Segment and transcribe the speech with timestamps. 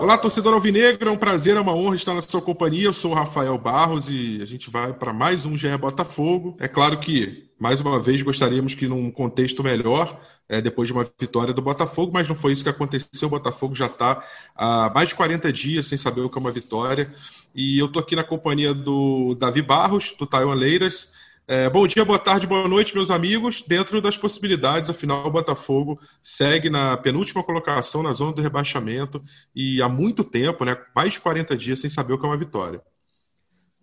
[0.00, 2.84] Olá, torcedor Alvinegro, é um prazer, é uma honra estar na sua companhia.
[2.84, 6.56] Eu sou o Rafael Barros e a gente vai para mais um GE Botafogo.
[6.58, 10.18] É claro que, mais uma vez, gostaríamos que num contexto melhor,
[10.48, 13.28] é, depois de uma vitória do Botafogo, mas não foi isso que aconteceu.
[13.28, 14.24] O Botafogo já está
[14.56, 17.12] há mais de 40 dias sem saber o que é uma vitória.
[17.54, 21.12] E eu estou aqui na companhia do Davi Barros, do Taiwan Leiras.
[21.52, 23.64] É, bom dia, boa tarde, boa noite, meus amigos.
[23.66, 29.20] Dentro das possibilidades, afinal, o Botafogo segue na penúltima colocação na zona do rebaixamento
[29.52, 32.36] e há muito tempo, né, mais de 40 dias, sem saber o que é uma
[32.36, 32.80] vitória.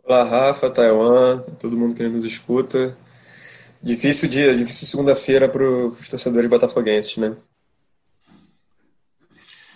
[0.01, 2.97] Olá, Rafa, Taiwan, todo mundo que nos escuta.
[3.83, 7.35] Difícil dia, difícil segunda-feira para os torcedores botafoguenses, né?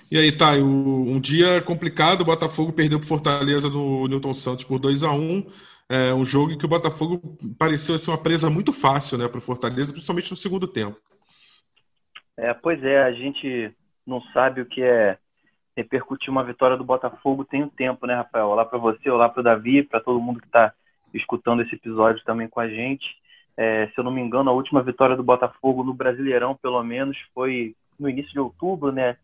[0.10, 4.80] E aí, Thay, um dia complicado, o Botafogo perdeu para Fortaleza no Newton Santos por
[4.80, 5.46] 2 a 1
[5.92, 7.22] é um jogo em que o Botafogo
[7.60, 10.98] pareceu ser uma presa muito fácil né, para o Fortaleza, principalmente no segundo tempo.
[12.38, 13.76] É, pois é, a gente
[14.08, 15.18] não sabe o que é
[15.76, 18.48] repercutir uma vitória do Botafogo tem um tempo, né, Rafael?
[18.48, 20.74] Olá para você, olá para o Davi, para todo mundo que está
[21.14, 23.06] escutando esse episódio também com a gente.
[23.58, 27.18] É, se eu não me engano, a última vitória do Botafogo no Brasileirão, pelo menos,
[27.34, 29.18] foi no início de outubro, né?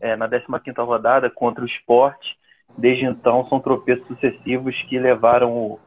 [0.00, 2.18] É, na 15ª rodada contra o Sport.
[2.78, 5.78] Desde então, são tropeços sucessivos que levaram o,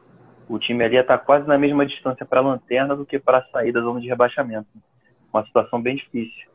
[0.48, 3.72] o time ali está quase na mesma distância para a lanterna do que para sair
[3.72, 4.68] da zona de rebaixamento.
[5.32, 6.48] Uma situação bem difícil.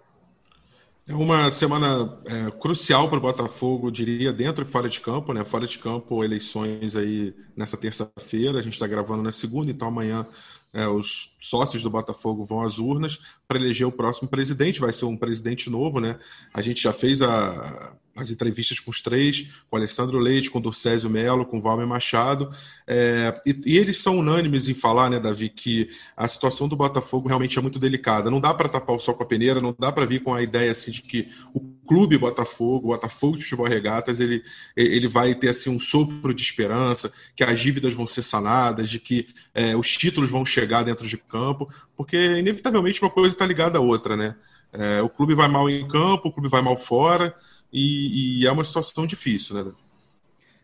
[1.05, 5.43] É uma semana é, crucial para o Botafogo, diria, dentro e fora de campo, né?
[5.43, 8.57] Fora de campo, eleições aí nessa terça-feira.
[8.57, 10.25] A gente está gravando na segunda, então amanhã
[10.73, 14.79] é, os sócios do Botafogo vão às urnas para eleger o próximo presidente.
[14.79, 16.17] Vai ser um presidente novo, né?
[16.53, 20.61] A gente já fez a, as entrevistas com os três, com Alessandro Leite, com o
[20.61, 22.51] Durcésio Melo, com Valmer Machado,
[22.85, 27.27] é, e, e, eles são unânimes em falar, né, Davi, que a situação do Botafogo
[27.27, 28.29] realmente é muito delicada.
[28.29, 30.43] Não dá para tapar o sol com a peneira, não dá para vir com a
[30.43, 34.43] ideia assim, de que o clube Botafogo, o Botafogo de Futebol Regatas, ele,
[34.75, 38.99] ele vai ter assim, um sopro de esperança, que as dívidas vão ser sanadas, de
[38.99, 43.79] que é, os títulos vão chegar dentro de campo, porque inevitavelmente uma coisa está ligada
[43.79, 44.35] à outra, né?
[44.71, 47.35] É, o clube vai mal em campo, o clube vai mal fora,
[47.73, 49.71] e, e é uma situação difícil, né?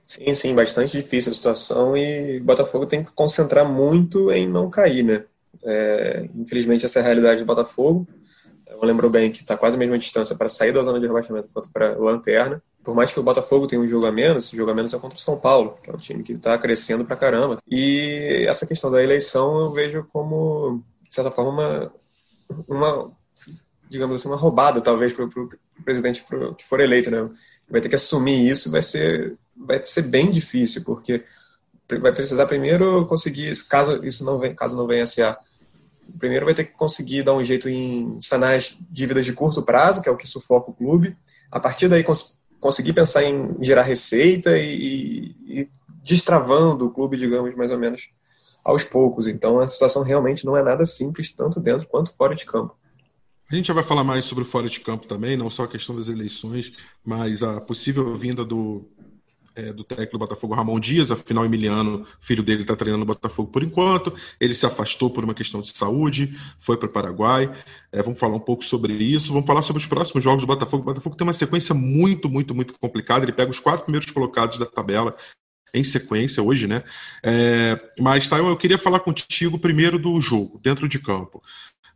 [0.06, 4.70] Sim, sim, bastante difícil a situação e o Botafogo tem que concentrar muito em não
[4.70, 5.24] cair, né?
[5.64, 8.08] É, infelizmente essa é a realidade do Botafogo.
[8.64, 11.50] Então, lembrou bem que está quase a mesma distância para sair da zona de rebaixamento
[11.53, 12.62] quanto para lanterna.
[12.84, 15.00] Por mais que o Botafogo tenha um jogo a menos, esse jogo a menos é
[15.00, 17.58] contra o São Paulo, que é um time que está crescendo para caramba.
[17.69, 21.92] E essa questão da eleição eu vejo como, de certa forma, uma,
[22.68, 23.12] uma
[23.89, 25.50] digamos assim, uma roubada, talvez, para o
[25.83, 27.29] presidente pro, que for eleito, né?
[27.69, 31.23] Vai ter que assumir isso, vai ser, vai ser bem difícil, porque
[32.01, 35.35] vai precisar primeiro conseguir, caso isso não venha, caso não venha a ser
[36.17, 40.01] primeiro vai ter que conseguir dar um jeito em sanar as dívidas de curto prazo,
[40.01, 41.16] que é o que sufoca o clube.
[41.51, 45.69] A partir daí cons conseguir pensar em gerar receita e, e
[46.03, 48.09] destravando o clube, digamos, mais ou menos
[48.63, 49.27] aos poucos.
[49.27, 52.75] Então a situação realmente não é nada simples, tanto dentro quanto fora de campo.
[53.52, 55.68] A gente já vai falar mais sobre o fora de campo também, não só a
[55.68, 56.72] questão das eleições,
[57.04, 58.88] mas a possível vinda do,
[59.56, 63.52] é, do técnico do Botafogo, Ramon Dias, afinal, Emiliano, filho dele, está treinando o Botafogo
[63.52, 64.14] por enquanto.
[64.40, 67.52] Ele se afastou por uma questão de saúde, foi para o Paraguai.
[67.92, 69.34] É, vamos falar um pouco sobre isso.
[69.34, 70.84] Vamos falar sobre os próximos jogos do Botafogo.
[70.84, 73.26] O Botafogo tem uma sequência muito, muito, muito complicada.
[73.26, 75.16] Ele pega os quatro primeiros colocados da tabela
[75.74, 76.84] em sequência hoje, né?
[77.24, 81.44] É, mas, Taio, eu queria falar contigo primeiro do jogo, dentro de campo.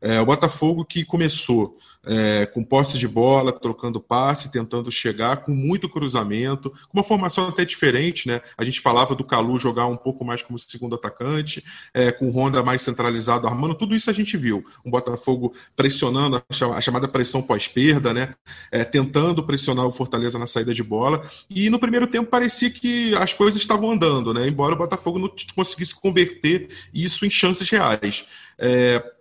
[0.04, 5.52] É, o Botafogo que começou é, com posse de bola, trocando passe, tentando chegar, com
[5.52, 8.42] muito cruzamento, com uma formação até diferente, né?
[8.58, 11.64] A gente falava do Calu jogar um pouco mais como segundo atacante,
[11.94, 14.66] é, com o Honda mais centralizado, armando, tudo isso a gente viu.
[14.86, 16.44] Um Botafogo pressionando
[16.76, 18.34] a chamada pressão pós-perda, né?
[18.72, 21.30] É, tentando pressionar o Fortaleza na saída de bola.
[21.50, 24.48] E no primeiro tempo parecia que as coisas estavam andando, né?
[24.48, 28.26] Embora o Botafogo não conseguisse converter isso em chances reais.
[28.58, 29.13] É,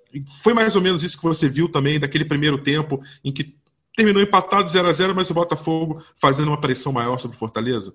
[0.42, 3.56] foi mais ou menos isso que você viu também daquele primeiro tempo em que
[3.96, 7.94] terminou empatado 0 a 0 mas o Botafogo fazendo uma pressão maior sobre o Fortaleza?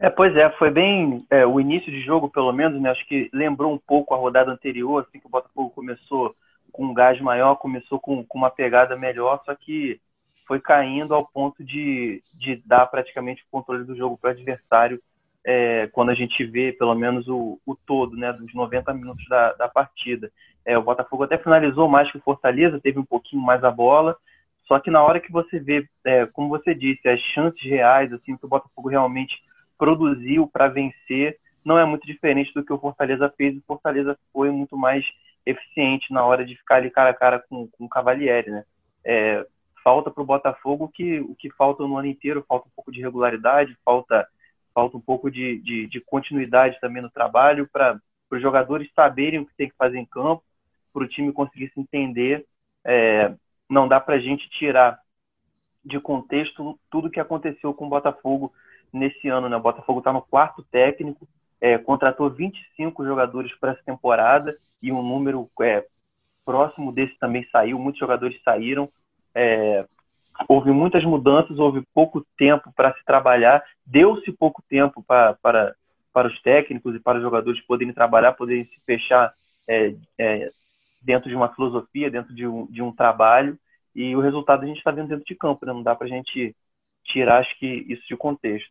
[0.00, 2.90] É, pois é, foi bem é, o início de jogo, pelo menos, né?
[2.90, 6.34] Acho que lembrou um pouco a rodada anterior, assim que o Botafogo começou
[6.70, 10.00] com um gás maior, começou com, com uma pegada melhor, só que
[10.46, 15.02] foi caindo ao ponto de, de dar praticamente o controle do jogo para o adversário
[15.50, 19.54] é, quando a gente vê pelo menos o, o todo, né, dos 90 minutos da,
[19.54, 20.30] da partida.
[20.62, 24.14] É, o Botafogo até finalizou mais que o Fortaleza, teve um pouquinho mais a bola,
[24.66, 28.36] só que na hora que você vê, é, como você disse, as chances reais, assim,
[28.36, 29.34] que o Botafogo realmente
[29.78, 33.56] produziu para vencer, não é muito diferente do que o Fortaleza fez.
[33.56, 35.02] O Fortaleza foi muito mais
[35.46, 38.64] eficiente na hora de ficar ali cara a cara com, com o Cavalieri, né?
[39.02, 39.46] É,
[39.82, 43.00] falta para o Botafogo que, o que falta no ano inteiro, falta um pouco de
[43.00, 44.28] regularidade, falta,
[44.78, 49.46] falta um pouco de, de, de continuidade também no trabalho para os jogadores saberem o
[49.46, 50.44] que tem que fazer em campo,
[50.92, 52.46] para o time conseguir se entender.
[52.84, 53.34] É,
[53.68, 55.00] não dá para a gente tirar
[55.84, 58.52] de contexto tudo que aconteceu com o Botafogo
[58.92, 59.48] nesse ano.
[59.48, 59.56] Né?
[59.56, 61.26] O Botafogo está no quarto técnico,
[61.60, 65.84] é, contratou 25 jogadores para essa temporada e um número é,
[66.44, 68.88] próximo desse também saiu, muitos jogadores saíram.
[69.34, 69.84] É,
[70.46, 75.74] houve muitas mudanças, houve pouco tempo para se trabalhar, deu-se pouco tempo para, para,
[76.12, 79.32] para os técnicos e para os jogadores poderem trabalhar, poderem se fechar
[79.66, 80.50] é, é,
[81.02, 83.58] dentro de uma filosofia, dentro de um, de um trabalho,
[83.94, 85.72] e o resultado a gente está vendo dentro de campo, né?
[85.72, 86.54] não dá para a gente
[87.04, 88.70] tirar, acho que, isso de contexto.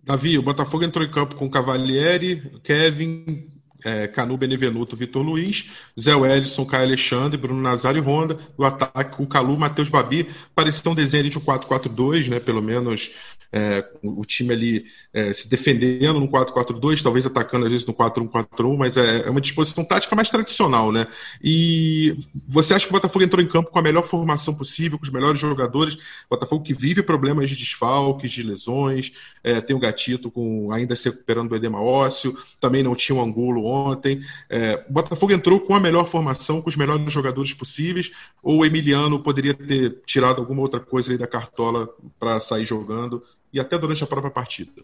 [0.00, 5.66] Davi, o Botafogo entrou em campo com Cavalieri, Kevin, é, Canu Benevenuto, Vitor Luiz,
[5.98, 8.38] Zé Wellison, Caio Alexandre, Bruno Nazário e Honda.
[8.56, 10.28] O ataque com Calu, Matheus Babi.
[10.54, 12.40] Parecia um desenho de um 4-4-2, né?
[12.40, 13.10] Pelo menos
[13.52, 18.76] é, o time ali é, se defendendo no 4-4-2, talvez atacando às vezes no 4-1-4-1,
[18.76, 21.06] mas é, é, uma disposição tática mais tradicional, né?
[21.42, 22.16] E
[22.46, 25.10] você acha que o Botafogo entrou em campo com a melhor formação possível, com os
[25.10, 25.96] melhores jogadores?
[26.30, 29.12] Botafogo que vive problemas de desfalques, de lesões,
[29.42, 33.20] é, tem o Gatito com, ainda se recuperando do edema ósseo, também não tinha o
[33.20, 34.20] um Angulo ontem.
[34.50, 38.10] É, o Botafogo entrou com a melhor formação, com os melhores jogadores possíveis,
[38.42, 43.22] ou o Emiliano poderia ter tirado alguma outra coisa aí da cartola para sair jogando?
[43.52, 44.82] E até durante a própria partida?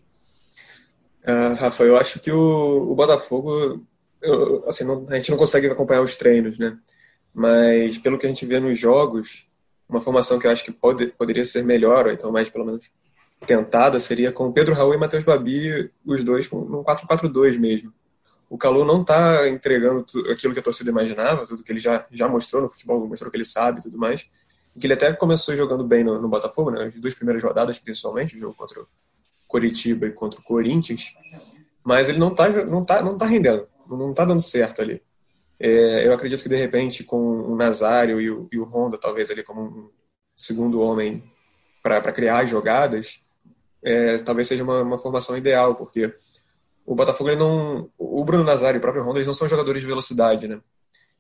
[1.23, 3.83] Uh, Rafa, eu acho que o, o Botafogo,
[4.21, 6.77] eu, assim, não, a gente não consegue acompanhar os treinos, né?
[7.33, 9.47] Mas pelo que a gente vê nos jogos,
[9.89, 12.91] uma formação que eu acho que pode, poderia ser melhor, ou então mais pelo menos
[13.47, 17.93] tentada, seria com Pedro Raul e Matheus Babi, os dois com um 4-4-2 mesmo.
[18.49, 22.29] O Calu não está entregando aquilo que a torcida imaginava, tudo que ele já, já
[22.29, 24.27] mostrou no futebol, mostrou que ele sabe e tudo mais
[24.79, 28.37] que ele até começou jogando bem no, no Botafogo, né, as duas primeiras rodadas, principalmente,
[28.37, 28.87] o jogo contra o
[29.47, 31.15] Coritiba e contra o Corinthians,
[31.83, 35.03] mas ele não está não tá, não tá rendendo, não está dando certo ali.
[35.59, 39.31] É, eu acredito que, de repente, com o Nazário e o, e o Honda, talvez
[39.31, 39.91] ali como um
[40.35, 41.23] segundo homem
[41.83, 43.23] para criar as jogadas,
[43.83, 46.13] é, talvez seja uma, uma, formação ideal, porque
[46.85, 49.83] o Botafogo, ele não, o Bruno Nazário e o próprio Honda, eles não são jogadores
[49.83, 50.61] de velocidade, né?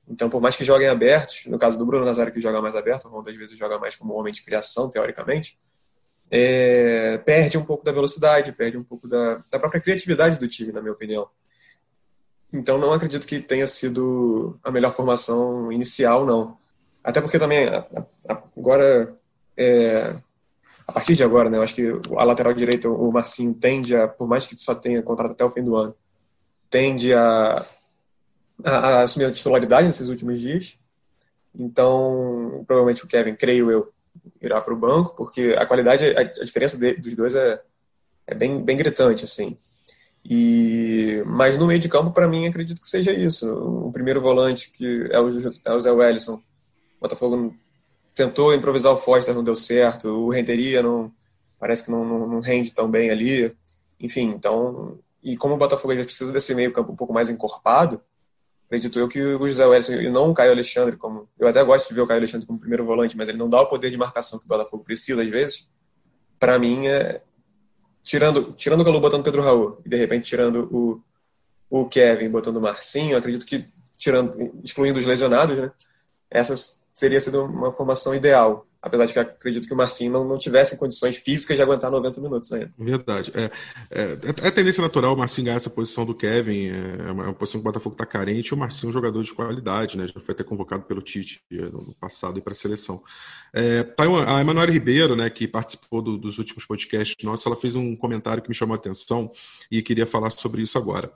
[0.08, 3.06] Então, por mais que joguem abertos, no caso do Bruno Nazário, que joga mais aberto,
[3.06, 5.58] o Ronda às vezes joga mais como homem de criação, teoricamente,
[6.30, 10.72] é, perde um pouco da velocidade, perde um pouco da, da própria criatividade do time,
[10.72, 11.28] na minha opinião.
[12.52, 16.56] Então, não acredito que tenha sido a melhor formação inicial, não.
[17.02, 17.68] Até porque também,
[18.56, 19.14] agora,
[19.56, 20.16] é,
[20.86, 24.06] a partir de agora, né, eu acho que a lateral direita, o Marcinho, tende a,
[24.06, 25.94] por mais que só tenha contrato até o fim do ano,
[26.70, 27.64] tende a,
[28.62, 30.78] a, assumir a titularidade nesses últimos dias.
[31.56, 33.92] Então, provavelmente o Kevin, creio eu,
[34.40, 37.60] irá para o banco, porque a qualidade, a, a diferença de, dos dois é,
[38.26, 39.56] é bem, bem gritante, assim.
[40.24, 43.52] E, mas no meio de campo, para mim, acredito que seja isso.
[43.86, 45.28] O primeiro volante, que é o,
[45.64, 46.36] é o Zé Wellison.
[46.36, 47.54] O Botafogo
[48.14, 50.08] tentou improvisar o Foster, não deu certo.
[50.08, 51.12] O Renteria não,
[51.58, 53.54] parece que não, não, não, rende tão bem ali.
[54.00, 54.98] Enfim, então...
[55.22, 58.00] E como o Botafogo precisa desse meio campo um pouco mais encorpado,
[58.66, 61.88] acredito eu que o José Wellison e não o Caio Alexandre, como eu até gosto
[61.88, 63.96] de ver o Caio Alexandre como primeiro volante, mas ele não dá o poder de
[63.96, 65.70] marcação que o Botafogo precisa às vezes.
[66.38, 67.22] Para mim é
[68.02, 71.02] tirando tirando o Calu botando o Pedro Raul e de repente tirando o
[71.70, 73.64] o Kevin botando o Marcinho, acredito que
[73.96, 75.72] tirando excluindo os lesionados, né?
[76.30, 76.54] Essa
[76.94, 80.76] seria sido uma formação ideal apesar de que acredito que o Marcinho não, não tivesse
[80.76, 82.70] condições físicas de aguentar 90 minutos ainda.
[82.78, 83.32] Verdade.
[83.34, 83.50] É,
[83.90, 87.60] é, é tendência natural o Marcinho ganhar essa posição do Kevin, é, é uma, posição
[87.60, 90.06] que o Botafogo está carente, e o Marcinho é um jogador de qualidade, né?
[90.06, 93.02] Já foi até convocado pelo Tite é, no passado para a seleção.
[93.54, 97.74] É, tá a Emanuele Ribeiro, né, que participou do, dos últimos podcasts nossos, ela fez
[97.74, 99.32] um comentário que me chamou a atenção
[99.70, 101.10] e queria falar sobre isso agora.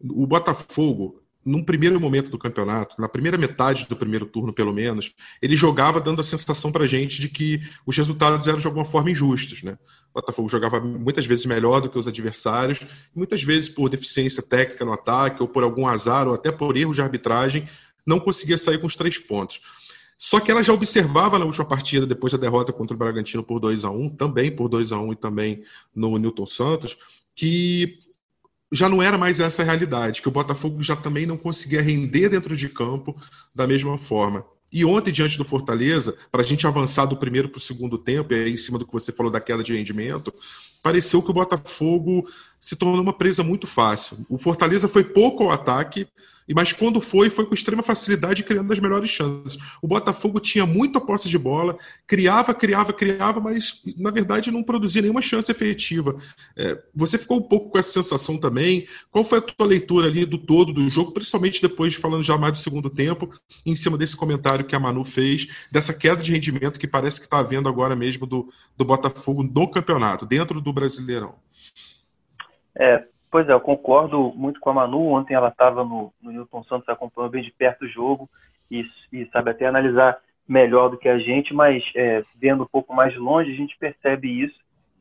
[0.00, 5.14] O Botafogo num primeiro momento do campeonato, na primeira metade do primeiro turno, pelo menos,
[5.42, 8.84] ele jogava dando a sensação para a gente de que os resultados eram de alguma
[8.84, 9.62] forma injustos.
[9.62, 9.78] Né?
[10.10, 12.80] O Botafogo jogava muitas vezes melhor do que os adversários,
[13.14, 16.94] muitas vezes por deficiência técnica no ataque, ou por algum azar, ou até por erro
[16.94, 17.68] de arbitragem,
[18.06, 19.60] não conseguia sair com os três pontos.
[20.16, 23.60] Só que ela já observava na última partida, depois da derrota contra o Bragantino por
[23.60, 25.62] 2 a 1 também por 2 a 1 e também
[25.94, 26.96] no Newton Santos,
[27.34, 27.98] que
[28.74, 32.56] já não era mais essa realidade, que o Botafogo já também não conseguia render dentro
[32.56, 33.16] de campo
[33.54, 34.44] da mesma forma.
[34.72, 38.34] E ontem, diante do Fortaleza, para a gente avançar do primeiro para o segundo tempo,
[38.34, 40.34] e aí em cima do que você falou da queda de rendimento,
[40.82, 42.28] pareceu que o Botafogo
[42.64, 44.24] se tornou uma presa muito fácil.
[44.26, 46.08] O Fortaleza foi pouco ao ataque,
[46.54, 49.58] mas quando foi, foi com extrema facilidade, criando as melhores chances.
[49.82, 55.02] O Botafogo tinha muita posse de bola, criava, criava, criava, mas na verdade não produzia
[55.02, 56.16] nenhuma chance efetiva.
[56.56, 58.88] É, você ficou um pouco com essa sensação também?
[59.10, 62.38] Qual foi a tua leitura ali do todo do jogo, principalmente depois de falando já
[62.38, 63.28] mais do segundo tempo,
[63.66, 67.26] em cima desse comentário que a Manu fez, dessa queda de rendimento que parece que
[67.26, 71.34] está havendo agora mesmo do, do Botafogo no campeonato, dentro do Brasileirão?
[72.76, 73.04] É,
[73.34, 75.08] Pois é, eu concordo muito com a Manu.
[75.08, 78.30] Ontem ela estava no, no Newton Santos, acompanhou bem de perto o jogo
[78.70, 82.94] e, e sabe até analisar melhor do que a gente, mas é, vendo um pouco
[82.94, 84.56] mais de longe, a gente percebe isso.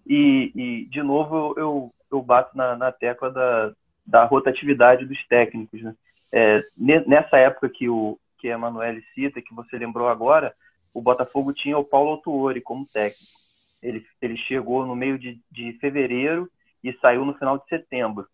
[0.07, 3.71] E, e de novo, eu, eu bato na, na tecla da,
[4.03, 5.83] da rotatividade dos técnicos.
[5.83, 5.93] Né?
[6.31, 10.55] É, nessa época que, o, que a Emanuele cita, que você lembrou agora,
[10.91, 13.31] o Botafogo tinha o Paulo Autuori como técnico.
[13.79, 16.49] Ele, ele chegou no meio de, de fevereiro
[16.83, 18.27] e saiu no final de setembro.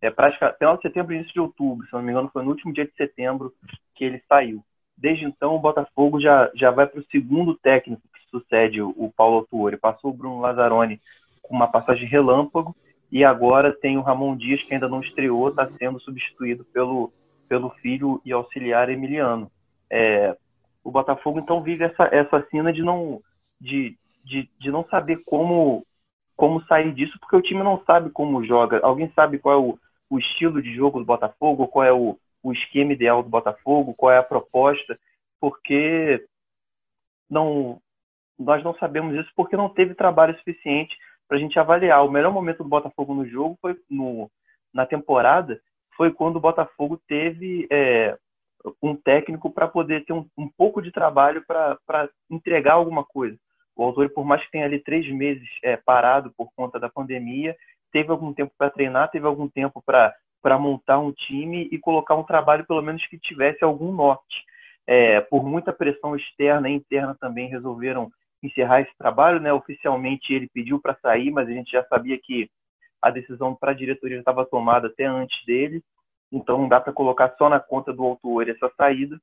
[0.00, 2.50] É praticamente final de setembro e início de outubro, se não me engano, foi no
[2.50, 3.52] último dia de setembro
[3.94, 4.62] que ele saiu.
[4.96, 9.12] Desde então, o Botafogo já, já vai para o segundo técnico que sucede o, o
[9.16, 9.76] Paulo Autuori.
[9.76, 11.00] Passou o Bruno Lazzaroni
[11.42, 12.76] com uma passagem relâmpago
[13.10, 17.12] e agora tem o Ramon Dias, que ainda não estreou, está sendo substituído pelo,
[17.48, 19.50] pelo filho e auxiliar Emiliano.
[19.90, 20.36] É,
[20.82, 23.22] o Botafogo, então, vive essa, essa cena de não,
[23.60, 25.86] de, de, de não saber como
[26.36, 28.80] como sair disso, porque o time não sabe como joga.
[28.82, 29.78] Alguém sabe qual é o,
[30.10, 34.12] o estilo de jogo do Botafogo, qual é o, o esquema ideal do Botafogo, qual
[34.12, 34.98] é a proposta,
[35.40, 36.26] porque
[37.30, 37.80] não
[38.36, 40.96] nós não sabemos isso porque não teve trabalho suficiente
[41.28, 42.04] para a gente avaliar.
[42.04, 44.28] O melhor momento do Botafogo no jogo foi no,
[44.72, 45.60] na temporada
[45.96, 48.18] foi quando o Botafogo teve é,
[48.82, 53.38] um técnico para poder ter um, um pouco de trabalho para entregar alguma coisa.
[53.76, 57.56] O autor, por mais que tenha ali três meses é, parado por conta da pandemia,
[57.92, 62.24] teve algum tempo para treinar, teve algum tempo para montar um time e colocar um
[62.24, 64.44] trabalho, pelo menos, que tivesse algum norte.
[64.86, 68.10] É, por muita pressão externa e interna também resolveram
[68.42, 69.40] encerrar esse trabalho.
[69.40, 69.52] Né?
[69.52, 72.50] Oficialmente ele pediu para sair, mas a gente já sabia que
[73.00, 75.82] a decisão para a diretoria estava tomada até antes dele,
[76.32, 79.20] então não dá para colocar só na conta do autor essa saída.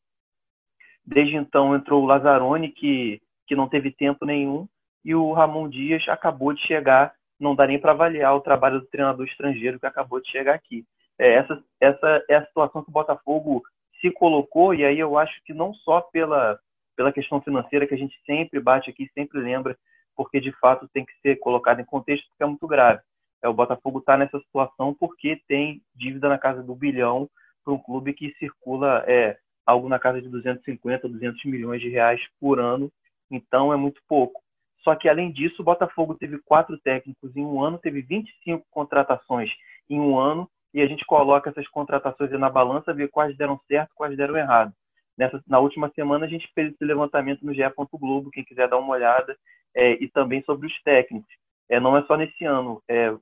[1.04, 4.68] Desde então entrou o Lazzaroni, que que não teve tempo nenhum,
[5.04, 8.88] e o Ramon Dias acabou de chegar, não dá nem para avaliar o trabalho do
[8.88, 10.86] treinador estrangeiro que acabou de chegar aqui.
[11.18, 13.64] É, essa, essa é a situação que o Botafogo
[14.00, 16.60] se colocou, e aí eu acho que não só pela,
[16.96, 19.78] pela questão financeira que a gente sempre bate aqui, sempre lembra,
[20.16, 23.02] porque de fato tem que ser colocado em contexto, porque é muito grave.
[23.44, 27.30] É, o Botafogo está nessa situação porque tem dívida na casa do bilhão
[27.64, 32.22] para um clube que circula é, algo na casa de 250, 200 milhões de reais
[32.40, 32.92] por ano
[33.32, 34.42] então é muito pouco.
[34.84, 39.50] Só que, além disso, o Botafogo teve quatro técnicos em um ano, teve 25 contratações
[39.90, 43.92] em um ano, e a gente coloca essas contratações na balança, ver quais deram certo,
[43.96, 44.74] quais deram errado.
[45.18, 47.62] Nessa, na última semana, a gente fez esse levantamento no GE.
[47.94, 49.38] Globo, quem quiser dar uma olhada,
[49.76, 51.32] é, e também sobre os técnicos.
[51.70, 52.82] É, não é só nesse ano.
[52.90, 53.14] É,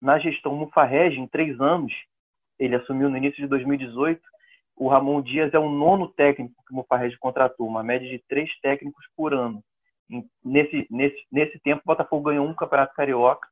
[0.00, 1.92] na gestão Mufarrege, em três anos,
[2.58, 4.20] ele assumiu no início de 2018,
[4.82, 8.50] o Ramon Dias é o nono técnico que o Mufarrege contratou, uma média de três
[8.60, 9.62] técnicos por ano.
[10.44, 13.46] Nesse, nesse, nesse tempo, o Botafogo ganhou um campeonato carioca,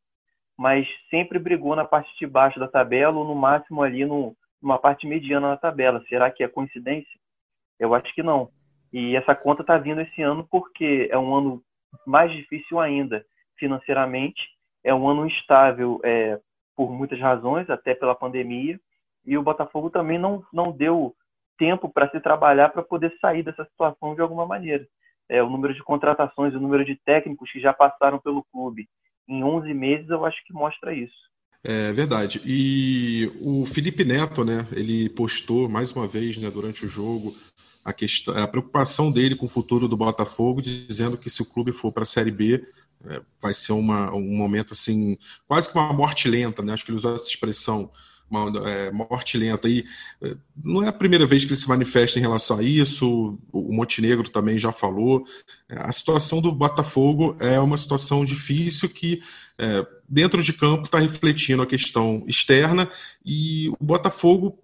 [0.58, 4.76] mas sempre brigou na parte de baixo da tabela ou no máximo ali no, numa
[4.76, 6.02] parte mediana na tabela.
[6.08, 7.18] Será que é coincidência?
[7.78, 8.50] Eu acho que não.
[8.92, 11.62] E essa conta está vindo esse ano porque é um ano
[12.04, 13.24] mais difícil ainda
[13.56, 14.42] financeiramente,
[14.82, 16.40] é um ano instável é,
[16.74, 18.80] por muitas razões, até pela pandemia,
[19.24, 21.14] e o Botafogo também não, não deu
[21.60, 24.86] tempo para se trabalhar para poder sair dessa situação de alguma maneira.
[25.28, 28.88] É, o número de contratações, o número de técnicos que já passaram pelo clube
[29.28, 31.14] em 11 meses, eu acho que mostra isso.
[31.62, 32.40] É verdade.
[32.46, 37.36] E o Felipe Neto, né, ele postou mais uma vez, né, durante o jogo,
[37.84, 41.72] a, questão, a preocupação dele com o futuro do Botafogo, dizendo que se o clube
[41.72, 42.66] for para a Série B,
[43.04, 46.72] é, vai ser uma, um momento assim, quase que uma morte lenta, né?
[46.72, 47.90] Acho que ele usou essa expressão
[48.66, 49.68] é, morte lenta.
[49.68, 49.84] E
[50.22, 53.72] é, não é a primeira vez que ele se manifesta em relação a isso, o
[53.72, 55.24] Montenegro também já falou.
[55.68, 59.20] É, a situação do Botafogo é uma situação difícil que,
[59.58, 62.90] é, dentro de campo, está refletindo a questão externa
[63.24, 64.58] e o Botafogo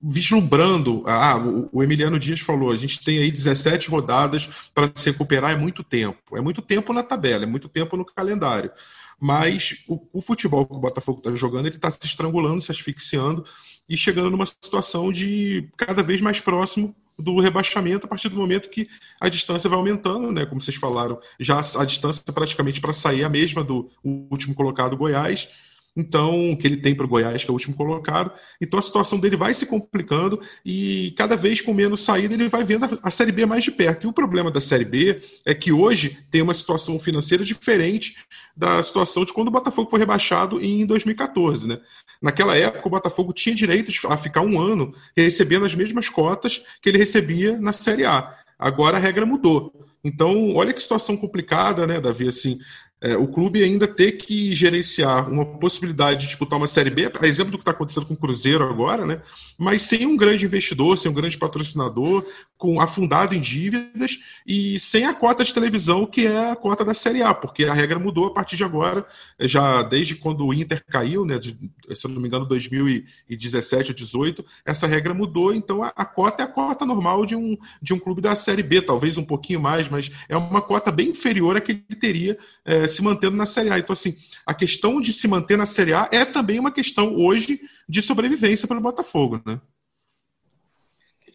[0.00, 1.02] vislumbrando.
[1.06, 1.36] Ah,
[1.72, 5.82] o, Emiliano Dias falou: a gente tem aí 17 rodadas para se recuperar, é muito
[5.82, 6.36] tempo.
[6.36, 8.70] É muito tempo na tabela, é muito tempo no calendário.
[9.18, 13.44] Mas o, o futebol que o Botafogo está jogando, ele está se estrangulando, se asfixiando
[13.88, 18.68] e chegando numa situação de cada vez mais próximo do rebaixamento a partir do momento
[18.68, 20.44] que a distância vai aumentando, né?
[20.44, 24.96] Como vocês falaram, já a distância praticamente para sair é a mesma do último colocado
[24.96, 25.48] Goiás
[25.96, 28.30] então que ele tem para o Goiás, que é o último colocado.
[28.60, 32.64] Então a situação dele vai se complicando e cada vez com menos saída ele vai
[32.64, 34.06] vendo a, Série B mais de perto.
[34.06, 38.16] E o problema da Série B é que hoje tem uma situação financeira diferente
[38.54, 41.66] da situação de quando o Botafogo foi rebaixado em 2014.
[41.66, 41.80] Né?
[42.20, 46.90] Naquela época, o Botafogo tinha direito a ficar um ano recebendo as mesmas cotas que
[46.90, 48.34] ele recebia na Série A.
[48.58, 49.72] Agora a regra mudou.
[50.06, 52.28] Então, olha que situação complicada, né, Davi?
[52.28, 52.58] Assim,
[53.00, 57.26] é, o clube ainda ter que gerenciar uma possibilidade de disputar uma Série B, a
[57.26, 59.20] exemplo do que está acontecendo com o Cruzeiro agora, né?
[59.58, 62.24] mas sem um grande investidor, sem um grande patrocinador,
[62.58, 66.94] com afundado em dívidas e sem a cota de televisão, que é a cota da
[66.94, 69.06] Série A, porque a regra mudou a partir de agora,
[69.40, 71.58] já desde quando o Inter caiu, né, de,
[71.94, 76.46] se não me engano, 2017 ou 2018, essa regra mudou, então a, a cota é
[76.46, 79.88] a cota normal de um, de um clube da Série B, talvez um pouquinho mais,
[79.88, 82.38] mas é uma cota bem inferior à que ele teria.
[82.64, 83.78] É, se mantendo na Série A.
[83.78, 87.60] Então, assim, a questão de se manter na Série A é também uma questão hoje
[87.88, 89.60] de sobrevivência para o Botafogo, né?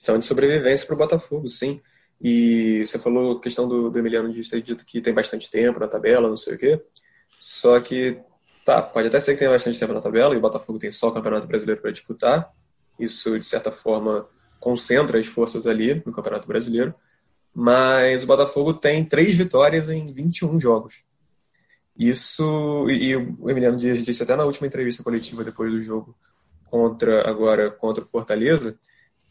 [0.01, 1.79] Questão de sobrevivência para o Botafogo, sim.
[2.19, 5.79] E você falou a questão do, do Emiliano de ter dito que tem bastante tempo
[5.79, 6.83] na tabela, não sei o quê.
[7.37, 8.19] Só que,
[8.65, 11.09] tá, pode até ser que tenha bastante tempo na tabela e o Botafogo tem só
[11.09, 12.51] o Campeonato Brasileiro para disputar.
[12.99, 14.27] Isso, de certa forma,
[14.59, 16.95] concentra as forças ali no Campeonato Brasileiro.
[17.53, 21.03] Mas o Botafogo tem três vitórias em 21 jogos.
[21.95, 26.17] Isso, e, o Emiliano Dias disse até na última entrevista coletiva depois do jogo
[26.71, 28.79] contra agora contra o Fortaleza,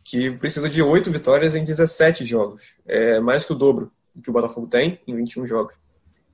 [0.04, 2.76] que precisa de oito vitórias em 17 jogos.
[2.86, 5.74] É mais que o dobro do que o Botafogo tem em 21 jogos.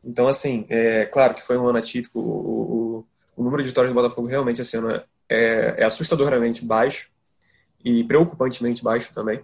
[0.05, 2.21] Então, assim, é claro que foi um ano atípico.
[2.21, 3.05] O, o,
[3.37, 7.11] o número de vitórias do Botafogo realmente esse ano é, é assustadoramente baixo
[7.85, 9.41] e preocupantemente baixo também.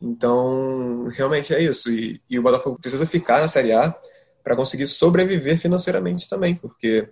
[0.00, 1.90] Então, realmente é isso.
[1.90, 3.94] E, e o Botafogo precisa ficar na Série A
[4.42, 7.08] para conseguir sobreviver financeiramente também, porque,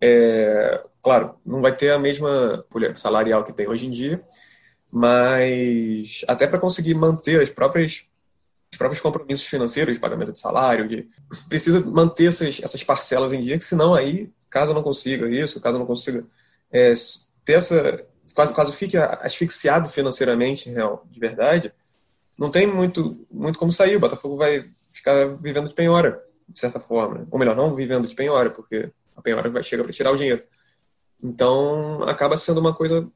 [0.00, 4.24] é, claro, não vai ter a mesma salarial que tem hoje em dia,
[4.92, 8.06] mas até para conseguir manter as próprias
[8.70, 11.06] os próprios compromissos financeiros, pagamento de salário, de,
[11.46, 15.78] precisa manter essas, essas parcelas em dia, que senão aí, caso não consiga isso, caso
[15.78, 16.24] não consiga
[16.70, 16.94] é,
[17.44, 18.02] ter essa,
[18.34, 21.70] quase, quase fique asfixiado financeiramente, real, de verdade,
[22.38, 26.78] não tem muito, muito como sair, o Botafogo vai ficar vivendo de penhora de certa
[26.78, 27.26] forma.
[27.30, 30.42] Ou melhor, não vivendo de penhora, porque a penhora vai chegar para tirar o dinheiro.
[31.22, 33.08] Então, acaba sendo uma coisa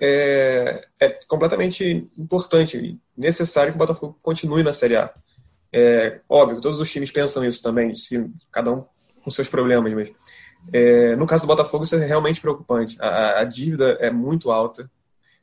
[0.00, 5.12] é, é, completamente importante e necessário que o Botafogo continue na Série A.
[5.72, 8.84] É, óbvio, todos os times pensam isso também, se, cada um
[9.22, 10.10] com seus problemas, mas
[10.72, 12.96] é, no caso do Botafogo isso é realmente preocupante.
[13.00, 14.90] A, a, dívida é muito alta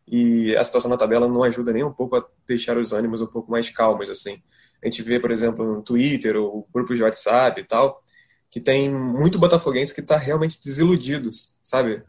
[0.08, 3.28] e a situação na tabela não ajuda nem um pouco a deixar os ânimos um
[3.28, 4.41] pouco mais calmos, assim
[4.86, 8.04] a gente vê, por exemplo, no Twitter ou grupos de WhatsApp e tal,
[8.56, 11.30] que tem muito botafoguense que está realmente desiludido,
[11.62, 12.02] sabe?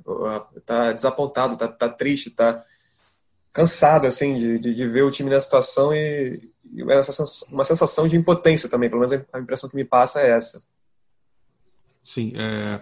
[0.56, 2.64] Está desapontado, está tá triste, está
[3.52, 8.16] cansado, assim, de, de, de, ver o time nessa situação e, e uma sensação de
[8.16, 10.62] impotência também, pelo menos a impressão que me passa é essa.
[12.04, 12.80] Sim, é,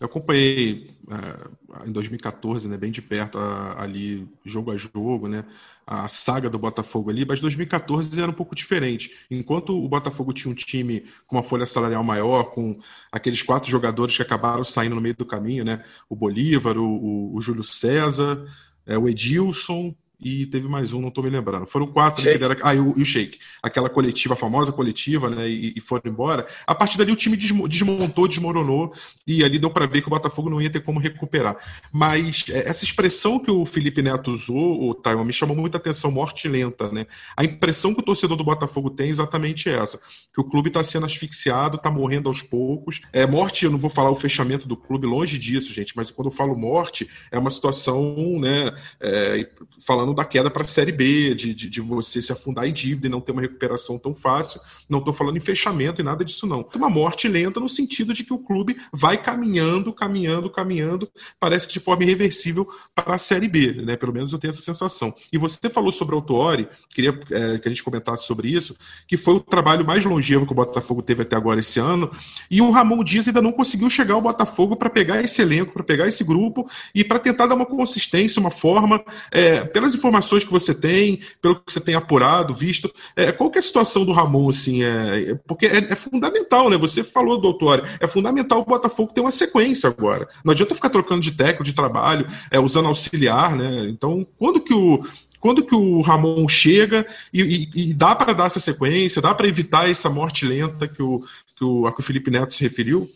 [0.00, 5.44] eu acompanhei é, em 2014, né, bem de perto, ali, jogo a jogo, né,
[5.86, 9.12] a saga do Botafogo ali, mas 2014 era um pouco diferente.
[9.30, 12.78] Enquanto o Botafogo tinha um time com uma folha salarial maior, com
[13.12, 17.36] aqueles quatro jogadores que acabaram saindo no meio do caminho, né, o Bolívar, o, o,
[17.36, 18.44] o Júlio César,
[18.86, 21.66] é, o Edilson, e teve mais um, não estou me lembrando.
[21.66, 22.56] Foram quatro que deram.
[22.62, 23.38] Ah, e o, e o Shake.
[23.62, 25.46] Aquela coletiva, a famosa coletiva, né?
[25.46, 26.46] E, e, foram embora.
[26.66, 28.94] A partir dali o time desmontou, desmoronou,
[29.26, 31.56] e ali deu para ver que o Botafogo não ia ter como recuperar.
[31.92, 36.10] Mas é, essa expressão que o Felipe Neto usou, o Taiwan, me chamou muita atenção,
[36.10, 37.06] morte lenta, né?
[37.36, 40.00] A impressão que o torcedor do Botafogo tem é exatamente essa:
[40.32, 43.02] que o clube está sendo asfixiado, está morrendo aos poucos.
[43.12, 46.28] É, morte, eu não vou falar o fechamento do clube, longe disso, gente, mas quando
[46.28, 48.74] eu falo morte, é uma situação, né?
[49.02, 49.50] É,
[49.84, 53.06] falando da queda para a Série B, de, de, de, você se afundar em dívida
[53.06, 54.60] e não ter uma recuperação tão fácil.
[54.88, 56.66] Não estou falando em fechamento e nada disso, não.
[56.74, 61.74] Uma morte lenta no sentido de que o clube vai caminhando, caminhando, caminhando, parece que
[61.74, 63.96] de forma irreversível para a Série B, né?
[63.96, 65.14] Pelo menos eu tenho essa sensação.
[65.32, 69.16] E você falou sobre o Autuori, queria é, que a gente comentasse sobre isso, que
[69.16, 72.10] foi o trabalho mais longevo que o Botafogo teve até agora esse ano,
[72.50, 75.82] e o Ramon Dias ainda não conseguiu chegar ao Botafogo para pegar esse elenco, para
[75.82, 80.52] pegar esse grupo e para tentar dar uma consistência, uma forma, é, pelas informações que
[80.52, 84.12] você tem, pelo que você tem apurado, visto, é, qual que é a situação do
[84.12, 86.76] Ramon, assim, é, é porque é, é, fundamental, né?
[86.76, 90.28] Você falou, doutor, é fundamental o Botafogo ter uma sequência agora.
[90.44, 93.86] Não adianta ficar trocando de técnico, de trabalho, é, usando auxiliar, né?
[93.88, 95.02] Então, quando que o
[95.40, 99.46] quando que o Ramon chega e, e, e dá para dar essa sequência, dá para
[99.46, 101.22] evitar essa morte lenta que o,
[101.54, 103.06] que o, a que o Felipe Neto se referiu?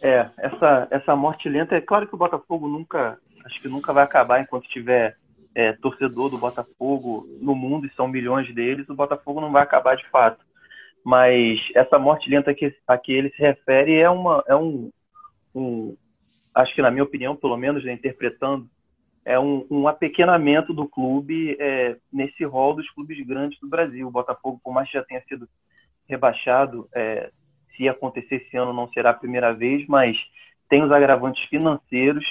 [0.00, 4.04] É, essa, essa morte lenta, é claro que o Botafogo nunca, acho que nunca vai
[4.04, 5.16] acabar enquanto tiver
[5.54, 9.96] é, torcedor do Botafogo no mundo, e são milhões deles, o Botafogo não vai acabar
[9.96, 10.44] de fato.
[11.04, 14.90] Mas essa morte lenta que, a que ele se refere é, uma, é um,
[15.54, 15.96] um
[16.54, 18.68] acho que na minha opinião, pelo menos, né, interpretando
[19.24, 24.06] é um, um apequenamento do clube é, nesse rol dos clubes grandes do Brasil.
[24.06, 25.48] O Botafogo, por mais que já tenha sido
[26.06, 27.30] rebaixado, é,
[27.74, 30.16] se acontecer esse ano não será a primeira vez, mas
[30.68, 32.24] tem os agravantes financeiros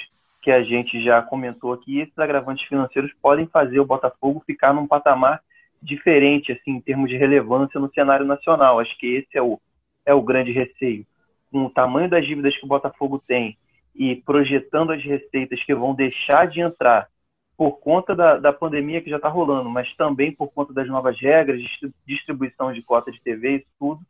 [0.44, 2.00] que a gente já comentou aqui.
[2.00, 5.40] Esses agravantes financeiros podem fazer o Botafogo ficar num patamar
[5.82, 8.78] diferente, assim, em termos de relevância no cenário nacional.
[8.78, 9.58] Acho que esse é o,
[10.04, 11.06] é o grande receio.
[11.50, 13.56] Com o tamanho das dívidas que o Botafogo tem
[13.94, 17.08] e projetando as receitas que vão deixar de entrar
[17.56, 21.18] por conta da, da pandemia que já está rolando, mas também por conta das novas
[21.18, 21.62] regras,
[22.06, 24.00] distribuição de cota de TV, isso tudo,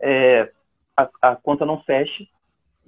[0.00, 0.50] é,
[0.96, 2.26] a, a, conta não fecha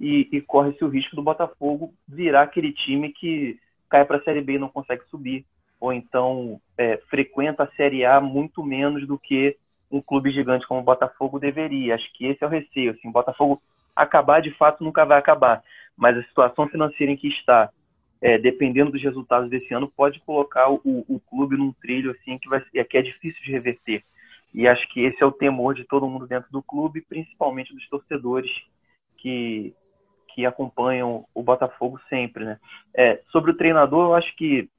[0.01, 4.41] e, e corre-se o risco do Botafogo virar aquele time que cai para a Série
[4.41, 5.45] B e não consegue subir,
[5.79, 9.55] ou então é, frequenta a Série A muito menos do que
[9.91, 11.93] um clube gigante como o Botafogo deveria.
[11.93, 12.91] Acho que esse é o receio.
[12.91, 13.61] Assim, o Botafogo
[13.95, 15.61] acabar de fato nunca vai acabar,
[15.95, 17.69] mas a situação financeira em que está,
[18.21, 22.49] é, dependendo dos resultados desse ano, pode colocar o, o, clube num trilho assim que,
[22.49, 24.03] vai, que é difícil de reverter.
[24.51, 27.87] E acho que esse é o temor de todo mundo dentro do clube, principalmente dos
[27.87, 28.51] torcedores
[29.17, 29.75] que,
[30.33, 32.45] que acompanham o Botafogo sempre.
[32.45, 32.59] Né?
[32.95, 34.69] É, sobre o treinador, eu acho que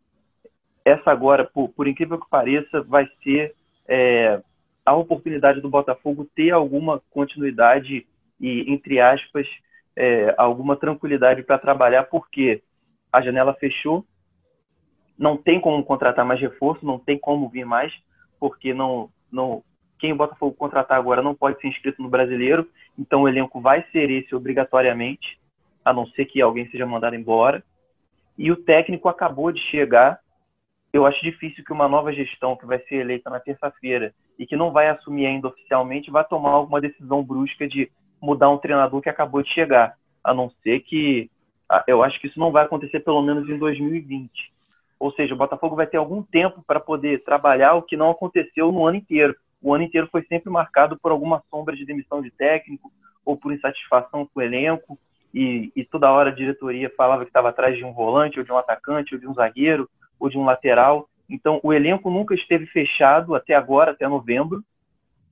[0.85, 3.55] essa agora, por, por incrível que pareça, vai ser
[3.87, 4.41] é,
[4.85, 8.07] a oportunidade do Botafogo ter alguma continuidade
[8.41, 9.47] e, entre aspas,
[9.97, 12.63] é, alguma tranquilidade para trabalhar, porque
[13.13, 14.05] a janela fechou,
[15.19, 17.93] não tem como contratar mais reforço, não tem como vir mais,
[18.41, 19.63] porque não, não
[19.99, 23.85] quem o Botafogo contratar agora não pode ser inscrito no brasileiro, então o elenco vai
[23.93, 25.39] ser esse obrigatoriamente,
[25.85, 27.63] a não ser que alguém seja mandado embora.
[28.37, 30.21] E o técnico acabou de chegar.
[30.93, 34.57] Eu acho difícil que uma nova gestão que vai ser eleita na terça-feira e que
[34.57, 37.91] não vai assumir ainda oficialmente vá tomar alguma decisão brusca de
[38.21, 41.31] mudar um treinador que acabou de chegar, a não ser que
[41.69, 44.31] ah, eu acho que isso não vai acontecer pelo menos em 2020.
[45.01, 48.71] Ou seja, o Botafogo vai ter algum tempo para poder trabalhar o que não aconteceu
[48.71, 49.35] no ano inteiro.
[49.61, 52.93] O ano inteiro foi sempre marcado por alguma sombra de demissão de técnico
[53.25, 54.99] ou por insatisfação com o elenco.
[55.35, 58.53] E, e toda hora a diretoria falava que estava atrás de um volante, ou de
[58.53, 59.89] um atacante, ou de um zagueiro,
[60.21, 61.09] ou de um lateral.
[61.29, 64.63] Então, o elenco nunca esteve fechado até agora, até novembro,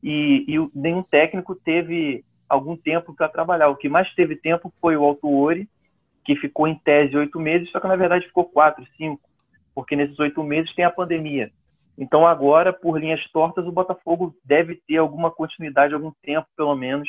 [0.03, 3.69] e, e nenhum técnico teve algum tempo para trabalhar.
[3.69, 5.69] O que mais teve tempo foi o Altuori,
[6.25, 9.21] que ficou em tese oito meses, só que na verdade ficou quatro, cinco,
[9.75, 11.51] porque nesses oito meses tem a pandemia.
[11.97, 17.09] Então agora, por linhas tortas, o Botafogo deve ter alguma continuidade, algum tempo pelo menos,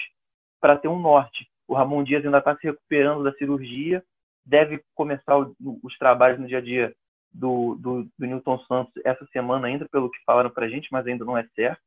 [0.59, 1.47] para ter um norte.
[1.71, 4.03] O Ramon Dias ainda está se recuperando da cirurgia,
[4.45, 6.93] deve começar o, os trabalhos no dia a dia
[7.33, 11.07] do, do, do Newton Santos essa semana ainda, pelo que falaram para a gente, mas
[11.07, 11.79] ainda não é certo.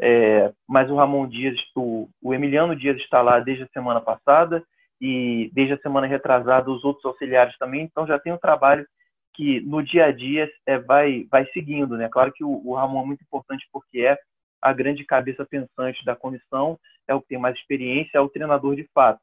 [0.00, 4.62] É, mas o Ramon Dias, o, o, Emiliano Dias está lá desde a semana passada
[5.00, 8.86] e desde a semana retrasada os outros auxiliares também, então já tem um trabalho
[9.34, 11.96] que no dia a dia é, vai, vai seguindo.
[11.96, 12.08] Né?
[12.08, 14.16] Claro que o, o Ramon é muito importante porque é
[14.60, 18.76] a grande cabeça pensante da comissão, é o que tem mais experiência, é o treinador
[18.76, 19.20] de fato.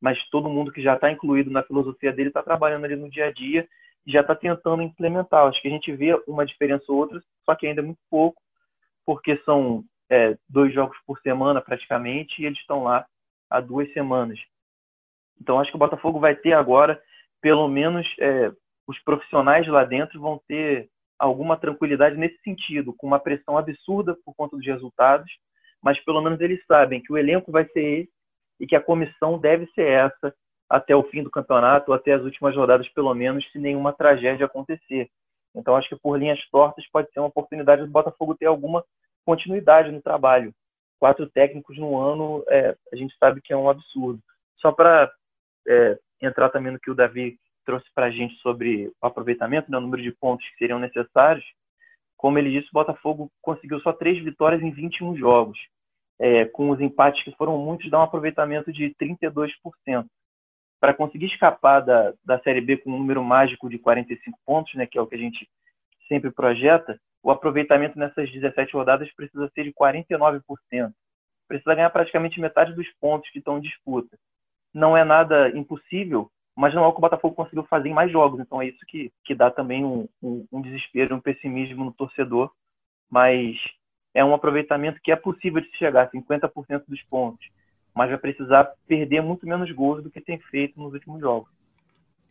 [0.00, 3.26] Mas todo mundo que já está incluído na filosofia dele está trabalhando ali no dia
[3.26, 3.66] a dia
[4.06, 5.46] e já está tentando implementar.
[5.46, 8.40] Acho que a gente vê uma diferença ou outra, só que ainda é muito pouco,
[9.06, 13.06] porque são é, dois jogos por semana praticamente e eles estão lá
[13.48, 14.38] há duas semanas.
[15.40, 17.00] Então acho que o Botafogo vai ter agora,
[17.40, 18.52] pelo menos é,
[18.86, 24.34] os profissionais lá dentro vão ter alguma tranquilidade nesse sentido, com uma pressão absurda por
[24.34, 25.30] conta dos resultados,
[25.82, 28.10] mas pelo menos eles sabem que o elenco vai ser esse
[28.60, 30.34] e que a comissão deve ser essa
[30.68, 34.46] até o fim do campeonato, ou até as últimas rodadas, pelo menos, se nenhuma tragédia
[34.46, 35.08] acontecer.
[35.54, 38.84] Então, acho que por linhas tortas pode ser uma oportunidade do Botafogo ter alguma
[39.24, 40.52] continuidade no trabalho.
[40.98, 44.20] Quatro técnicos no ano, é, a gente sabe que é um absurdo.
[44.56, 45.10] Só para
[45.68, 49.78] é, entrar também no que o Davi trouxe para a gente sobre o aproveitamento, né,
[49.78, 51.44] o número de pontos que seriam necessários,
[52.24, 55.58] como ele disse, o Botafogo conseguiu só três vitórias em 21 jogos.
[56.18, 60.06] É, com os empates que foram muitos, dá um aproveitamento de 32%.
[60.80, 64.86] Para conseguir escapar da, da Série B com um número mágico de 45 pontos, né,
[64.86, 65.46] que é o que a gente
[66.08, 70.42] sempre projeta, o aproveitamento nessas 17 rodadas precisa ser de 49%.
[71.46, 74.16] Precisa ganhar praticamente metade dos pontos que estão em disputa.
[74.72, 78.10] Não é nada impossível, mas não é o que o Botafogo conseguiu fazer em mais
[78.10, 78.40] jogos.
[78.40, 82.50] Então é isso que, que dá também um, um, um desespero, um pessimismo no torcedor.
[83.10, 83.56] Mas
[84.14, 87.46] é um aproveitamento que é possível de chegar a 50% dos pontos,
[87.92, 91.48] mas vai precisar perder muito menos gols do que tem feito nos últimos jogos.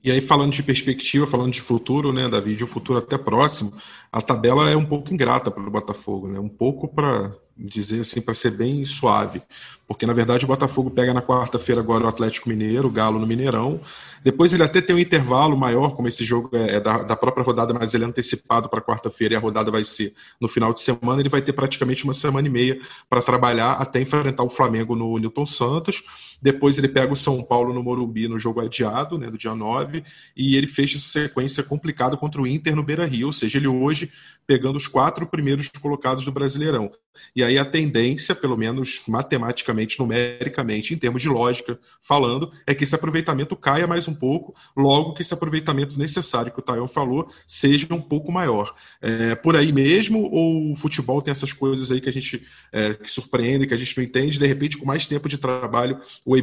[0.03, 3.71] E aí, falando de perspectiva, falando de futuro, né, Davi, de um futuro até próximo,
[4.11, 6.37] a tabela é um pouco ingrata para o Botafogo, né?
[6.39, 9.41] Um pouco para dizer assim, para ser bem suave.
[9.87, 13.27] Porque, na verdade, o Botafogo pega na quarta-feira agora o Atlético Mineiro, o Galo no
[13.27, 13.81] Mineirão.
[14.23, 17.43] Depois ele até tem um intervalo maior, como esse jogo é, é da, da, própria
[17.43, 20.81] rodada, mas ele é antecipado para quarta-feira e a rodada vai ser no final de
[20.81, 21.21] semana.
[21.21, 25.17] Ele vai ter praticamente uma semana e meia para trabalhar até enfrentar o Flamengo no
[25.19, 26.01] Newton Santos.
[26.41, 30.03] Depois ele pega o São Paulo no Morumbi no jogo adiado, né, do dia 9.
[30.35, 33.27] E ele fecha essa sequência complicada contra o Inter no Beira Rio.
[33.27, 34.11] Ou seja, ele hoje
[34.47, 36.91] pegando os quatro primeiros colocados do Brasileirão.
[37.35, 42.83] E aí a tendência, pelo menos matematicamente, numericamente, em termos de lógica falando, é que
[42.83, 47.29] esse aproveitamento caia mais um pouco, logo que esse aproveitamento necessário que o Tayon falou
[47.47, 48.75] seja um pouco maior.
[49.01, 52.93] É, por aí mesmo, ou o futebol tem essas coisas aí que a gente é,
[52.93, 55.99] que surpreende, que a gente não entende, de repente, com mais tempo de trabalho,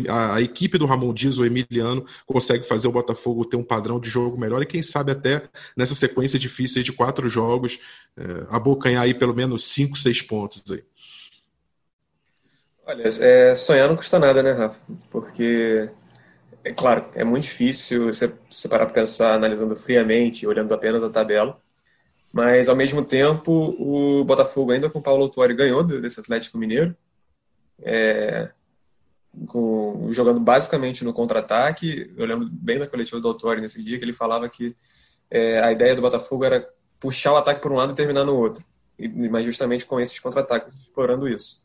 [0.09, 4.01] a, a equipe do Ramon Dias, o Emiliano, consegue fazer o Botafogo ter um padrão
[4.01, 7.79] de jogo melhor e quem sabe até nessa sequência difícil de quatro jogos,
[8.17, 10.83] é, abocanhar aí pelo menos cinco, seis pontos aí.
[12.87, 14.81] Olha, é, sonhar não custa nada, né, Rafa?
[15.11, 15.89] Porque,
[16.65, 21.11] é claro, é muito difícil você, você parar para pensar analisando friamente, olhando apenas a
[21.11, 21.61] tabela.
[22.33, 26.97] Mas, ao mesmo tempo, o Botafogo, ainda com o Paulo Autuori, ganhou desse Atlético Mineiro.
[27.83, 28.51] É,
[29.47, 32.13] com, jogando basicamente no contra-ataque.
[32.17, 34.77] Eu lembro bem da coletiva do Autuori nesse dia, que ele falava que
[35.31, 38.37] é, a ideia do Botafogo era puxar o ataque por um lado e terminar no
[38.37, 38.65] outro.
[38.99, 41.63] E, mas justamente com esses contra-ataques, explorando isso.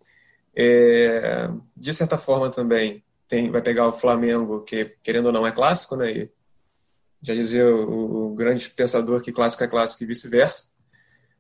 [0.56, 5.52] É, de certa forma também tem, vai pegar o Flamengo, que querendo ou não é
[5.52, 6.12] clássico, né?
[6.12, 6.32] E
[7.22, 10.72] já dizia o, o grande pensador que clássico é clássico e vice-versa.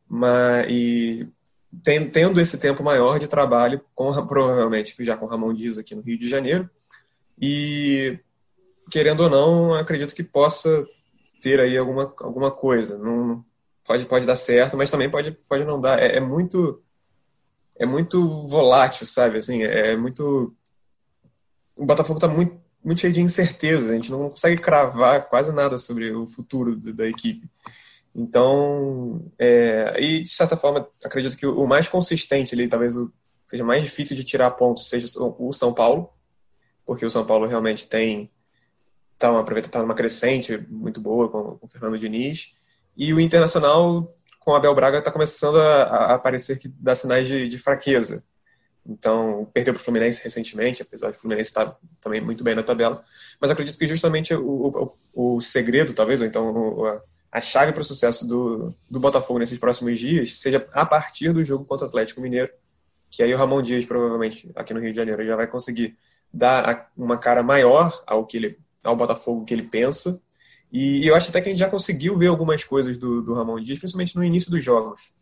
[0.07, 1.27] Mas e
[1.83, 6.01] tem, tendo esse tempo maior de trabalho, com, provavelmente já com Ramon Dias aqui no
[6.01, 6.69] Rio de Janeiro,
[7.39, 8.19] e
[8.89, 10.85] querendo ou não, acredito que possa
[11.41, 12.97] ter aí alguma, alguma coisa.
[12.97, 13.43] Não,
[13.85, 16.01] pode, pode dar certo, mas também pode, pode não dar.
[16.01, 16.81] É, é muito
[17.77, 19.37] é muito volátil, sabe?
[19.37, 20.55] Assim, é, é muito.
[21.75, 23.91] O Botafogo está muito, muito cheio de incerteza.
[23.91, 27.49] A gente não consegue cravar quase nada sobre o futuro da equipe.
[28.15, 33.11] Então, é, e de certa forma, acredito que o mais consistente ali, talvez o,
[33.45, 36.09] seja mais difícil de tirar pontos, seja o São Paulo,
[36.85, 38.31] porque o São Paulo realmente tem
[39.19, 42.55] tá uma, tá crescente muito boa com, com o Fernando Diniz.
[42.95, 47.27] E o Internacional com o Abel Braga está começando a, a, aparecer que dá sinais
[47.27, 48.23] de, de fraqueza.
[48.87, 52.61] Então, perdeu para o Fluminense recentemente, apesar de o Fluminense estar também muito bem na
[52.61, 53.03] tabela.
[53.41, 57.83] Mas acredito que justamente o, o, o segredo, talvez, ou então a chave para o
[57.83, 62.21] sucesso do, do Botafogo nesses próximos dias seja a partir do jogo contra o Atlético
[62.21, 62.51] Mineiro,
[63.09, 65.97] que aí o Ramon Dias, provavelmente, aqui no Rio de Janeiro, já vai conseguir
[66.31, 70.21] dar uma cara maior ao que ele, ao Botafogo que ele pensa
[70.75, 73.61] e eu acho até que a gente já conseguiu ver algumas coisas do, do Ramon
[73.61, 75.13] Dias, principalmente no início dos jogos.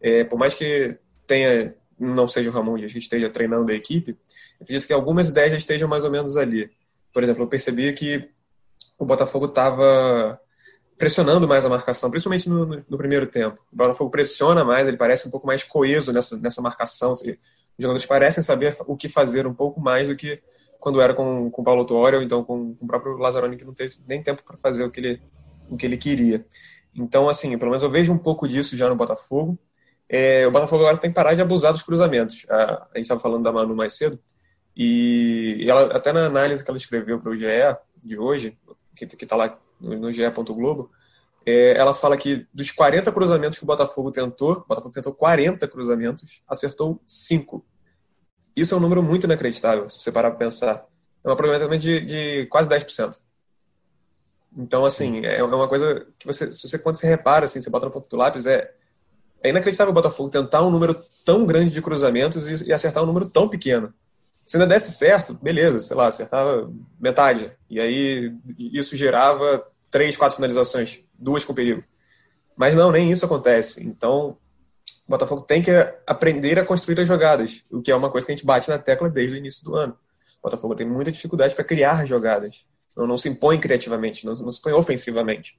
[0.00, 4.18] É, por mais que tenha não seja o Ramon Dias que esteja treinando a equipe,
[4.60, 6.70] acredito que algumas ideias já estejam mais ou menos ali.
[7.10, 8.28] Por exemplo, eu percebi que
[8.98, 10.38] o Botafogo estava
[10.98, 13.64] pressionando mais a marcação, principalmente no, no, no, primeiro tempo.
[13.72, 17.12] O Botafogo pressiona mais, ele parece um pouco mais coeso nessa, nessa marcação.
[17.12, 17.22] Os
[17.78, 20.42] jogadores parecem saber o que fazer um pouco mais do que
[20.88, 23.64] quando era com, com o Paulo Tuori ou então com, com o próprio Lazzaroni, que
[23.64, 25.22] não teve nem tempo para fazer o que, ele,
[25.68, 26.46] o que ele queria.
[26.94, 29.58] Então, assim, pelo menos eu vejo um pouco disso já no Botafogo.
[30.08, 32.46] É, o Botafogo agora tem que parar de abusar dos cruzamentos.
[32.48, 34.18] A, a gente estava falando da Manu mais cedo,
[34.74, 37.46] e, ela, até na análise que ela escreveu para o GE
[38.02, 38.56] de hoje,
[38.96, 40.22] que está lá no, no GE.
[40.30, 40.90] Globo,
[41.44, 45.68] é, ela fala que dos 40 cruzamentos que o Botafogo tentou, o Botafogo tentou 40
[45.68, 47.62] cruzamentos, acertou 5.
[48.58, 50.84] Isso é um número muito inacreditável, se você parar para pensar.
[51.24, 53.16] É um aproveitamento de, de quase 10%.
[54.56, 57.70] Então, assim, é, é uma coisa que você, se você, quando você repara, assim, você
[57.70, 58.70] bota no ponto do lápis, é,
[59.42, 60.94] é inacreditável o Botafogo tentar um número
[61.24, 63.92] tão grande de cruzamentos e, e, acertar um número tão pequeno.
[64.46, 67.52] Se ainda desse certo, beleza, sei lá, acertava metade.
[67.68, 71.84] E aí isso gerava três, quatro finalizações, duas com perigo.
[72.56, 73.86] Mas não, nem isso acontece.
[73.86, 74.36] Então,
[75.08, 75.70] o Botafogo tem que
[76.06, 78.78] aprender a construir as jogadas, o que é uma coisa que a gente bate na
[78.78, 79.96] tecla desde o início do ano.
[80.38, 82.66] O Botafogo tem muita dificuldade para criar jogadas.
[82.94, 85.58] Não, não, se impõe criativamente, não, não, se impõe ofensivamente.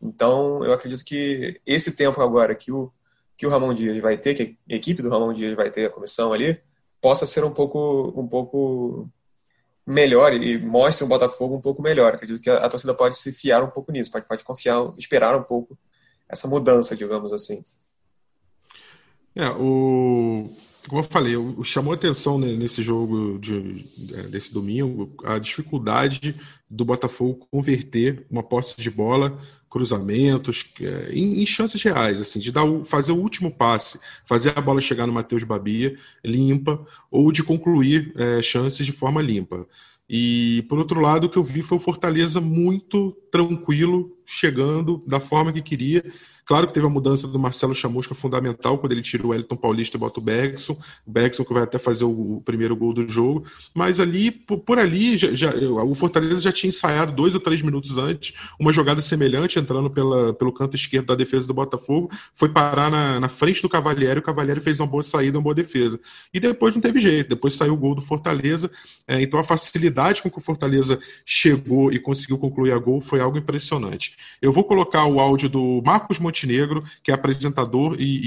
[0.00, 2.90] Então, eu acredito que esse tempo agora que o,
[3.36, 5.90] que o Ramon Dias vai ter, que a equipe do Ramon Dias vai ter, a
[5.90, 6.58] comissão ali,
[6.98, 9.10] possa ser um pouco, um pouco
[9.86, 12.14] melhor e mostre o Botafogo um pouco melhor.
[12.14, 15.36] Acredito que a, a torcida pode se fiar um pouco nisso, pode, pode confiar, esperar
[15.36, 15.78] um pouco
[16.26, 17.62] essa mudança, digamos assim.
[19.36, 20.50] É, o,
[20.88, 26.34] como eu falei, o, chamou atenção nesse jogo de, é, desse domingo a dificuldade
[26.70, 32.50] do Botafogo converter uma posse de bola, cruzamentos, é, em, em, chances reais, assim, de
[32.50, 37.42] dar fazer o último passe, fazer a bola chegar no Matheus Babia limpa, ou de
[37.42, 39.66] concluir é, chances de forma limpa.
[40.08, 45.20] E, por outro lado, o que eu vi foi o Fortaleza muito tranquilo, chegando da
[45.20, 46.04] forma que queria,
[46.46, 49.96] Claro que teve a mudança do Marcelo Chamusca fundamental, quando ele tira o Wellington Paulista
[49.96, 50.78] e bota o Bergson.
[51.04, 53.44] O Bergson que vai até fazer o, primeiro gol do jogo.
[53.74, 57.62] Mas ali, por, por ali, já, já, o Fortaleza já tinha ensaiado dois ou três
[57.62, 62.12] minutos antes uma jogada semelhante, entrando pela, pelo canto esquerdo da defesa do Botafogo.
[62.32, 64.20] Foi parar na, na frente do Cavalieri.
[64.20, 65.98] O Cavalieri fez uma boa saída, uma boa defesa.
[66.32, 67.28] E depois não teve jeito.
[67.28, 68.70] Depois saiu o gol do Fortaleza.
[69.08, 73.18] É, então a facilidade com que o Fortaleza chegou e conseguiu concluir a gol foi
[73.18, 74.14] algo impressionante.
[74.40, 78.20] Eu vou colocar o áudio do Marcos Montenegro Montenegro, que é apresentador e,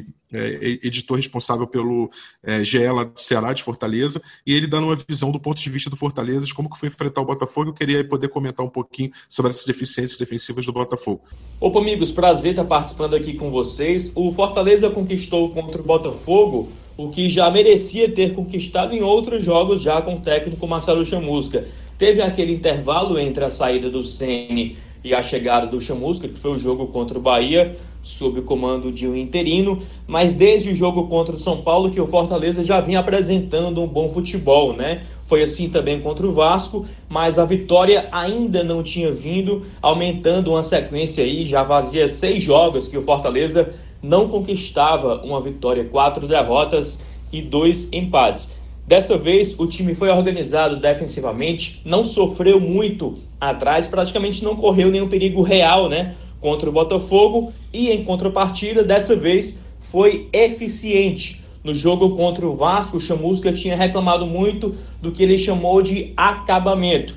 [0.00, 2.10] e é, editor responsável pelo
[2.42, 5.88] é, GE do Ceará, de Fortaleza, e ele dando uma visão do ponto de vista
[5.88, 7.70] do Fortaleza, de como que foi enfrentar o Botafogo.
[7.70, 11.22] Eu queria poder comentar um pouquinho sobre essas deficiências defensivas do Botafogo.
[11.60, 14.10] Opa, amigos, prazer estar participando aqui com vocês.
[14.14, 19.80] O Fortaleza conquistou contra o Botafogo o que já merecia ter conquistado em outros jogos
[19.80, 21.66] já com o técnico Marcelo Chamusca.
[21.96, 26.52] Teve aquele intervalo entre a saída do Ceni e a chegada do Chamusca, que foi
[26.52, 31.06] o jogo contra o Bahia, sob o comando de um interino, mas desde o jogo
[31.06, 35.04] contra o São Paulo que o Fortaleza já vinha apresentando um bom futebol, né?
[35.24, 40.62] Foi assim também contra o Vasco, mas a vitória ainda não tinha vindo, aumentando uma
[40.62, 46.98] sequência aí, já vazia seis jogos que o Fortaleza não conquistava uma vitória, quatro derrotas
[47.32, 48.50] e dois empates.
[48.92, 55.08] Dessa vez, o time foi organizado defensivamente, não sofreu muito atrás, praticamente não correu nenhum
[55.08, 61.42] perigo real né, contra o Botafogo e, em contrapartida, dessa vez foi eficiente.
[61.64, 66.12] No jogo contra o Vasco, o Chamusca tinha reclamado muito do que ele chamou de
[66.14, 67.14] acabamento.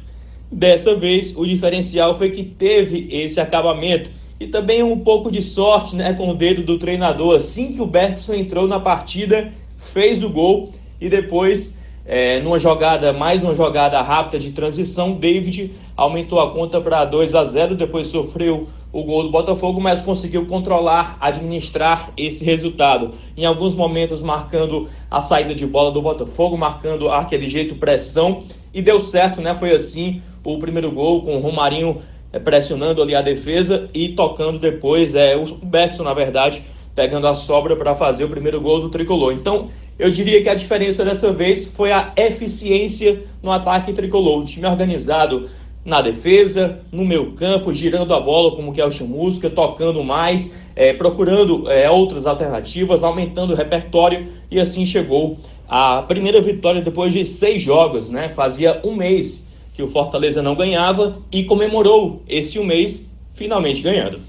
[0.49, 4.09] Dessa vez, o diferencial foi que teve esse acabamento
[4.39, 7.35] e também um pouco de sorte né, com o dedo do treinador.
[7.35, 9.51] Assim que o Bergson entrou na partida,
[9.91, 15.73] fez o gol e depois, é, numa jogada, mais uma jogada rápida de transição, David
[15.95, 20.45] aumentou a conta para 2 a 0, depois sofreu o gol do Botafogo, mas conseguiu
[20.45, 23.11] controlar, administrar esse resultado.
[23.35, 28.81] Em alguns momentos marcando a saída de bola do Botafogo, marcando aquele jeito pressão e
[28.81, 29.53] deu certo, né?
[29.53, 34.59] Foi assim o primeiro gol com o Romarinho é, pressionando ali a defesa e tocando
[34.59, 36.63] depois é o Bergson, na verdade,
[36.95, 39.33] pegando a sobra para fazer o primeiro gol do tricolor.
[39.33, 44.41] Então, eu diria que a diferença dessa vez foi a eficiência no ataque tricolor.
[44.41, 45.49] Um time organizado
[45.85, 50.53] na defesa, no meio campo, girando a bola como que é o Chamusca, tocando mais,
[50.75, 57.13] é, procurando é, outras alternativas, aumentando o repertório e assim chegou a primeira vitória depois
[57.13, 58.29] de seis jogos, né?
[58.29, 64.19] Fazia um mês que o Fortaleza não ganhava e comemorou esse um mês finalmente ganhando.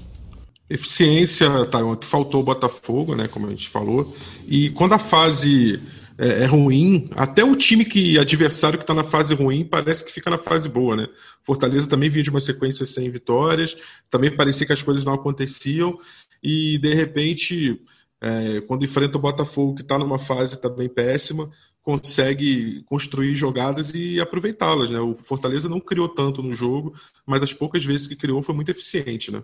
[0.69, 3.27] Eficiência, tá, que faltou o Botafogo, né?
[3.27, 4.15] Como a gente falou.
[4.47, 5.81] E quando a fase
[6.17, 10.11] é, é ruim, até o time que adversário que está na fase ruim parece que
[10.11, 11.07] fica na fase boa, né?
[11.43, 13.77] Fortaleza também vinha de uma sequência sem vitórias,
[14.09, 15.97] também parecia que as coisas não aconteciam
[16.41, 17.79] e de repente,
[18.19, 21.51] é, quando enfrenta o Botafogo que está numa fase também péssima,
[21.81, 24.99] consegue construir jogadas e aproveitá-las, né?
[24.99, 26.93] O Fortaleza não criou tanto no jogo,
[27.25, 29.43] mas as poucas vezes que criou foi muito eficiente, né?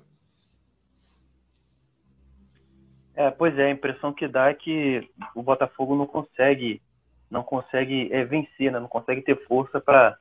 [3.15, 6.81] É, pois é, a impressão que dá é que o Botafogo não consegue
[7.29, 8.79] não consegue é, vencer, né?
[8.79, 10.17] não consegue ter força para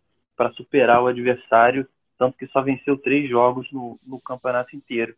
[0.54, 1.86] superar o adversário,
[2.18, 5.14] tanto que só venceu três jogos no, no campeonato inteiro.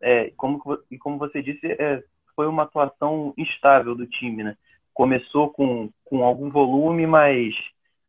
[0.00, 0.60] É, como,
[0.90, 2.02] e como você disse, é,
[2.36, 4.42] foi uma atuação instável do time.
[4.42, 4.56] Né?
[4.92, 7.54] Começou com, com algum volume, mas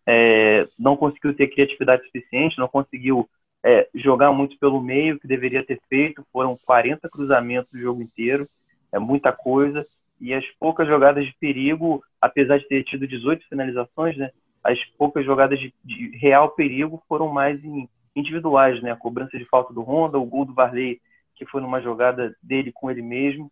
[0.05, 3.29] é, não conseguiu ter criatividade suficiente, não conseguiu
[3.63, 6.25] é, jogar muito pelo meio, que deveria ter feito.
[6.33, 8.49] Foram 40 cruzamentos o jogo inteiro
[8.91, 9.85] é muita coisa.
[10.19, 14.31] E as poucas jogadas de perigo, apesar de ter tido 18 finalizações, né,
[14.63, 18.91] as poucas jogadas de, de real perigo foram mais em, individuais, né?
[18.91, 20.99] A cobrança de falta do Honda, o gol do Varley,
[21.35, 23.49] que foi numa jogada dele com ele mesmo.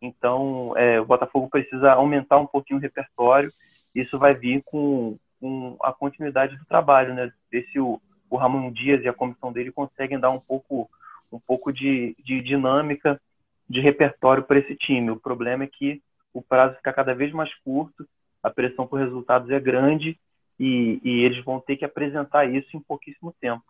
[0.00, 3.52] Então, é, o Botafogo precisa aumentar um pouquinho o repertório.
[3.94, 7.32] Isso vai vir com, com a continuidade do trabalho, né?
[7.50, 10.90] Ver se o, o Ramon Dias e a comissão dele conseguem dar um pouco
[11.30, 13.18] um pouco de, de dinâmica,
[13.68, 15.10] de repertório para esse time.
[15.10, 16.02] O problema é que
[16.32, 18.06] o prazo fica cada vez mais curto,
[18.42, 20.18] a pressão por resultados é grande
[20.58, 23.64] e, e eles vão ter que apresentar isso em pouquíssimo tempo.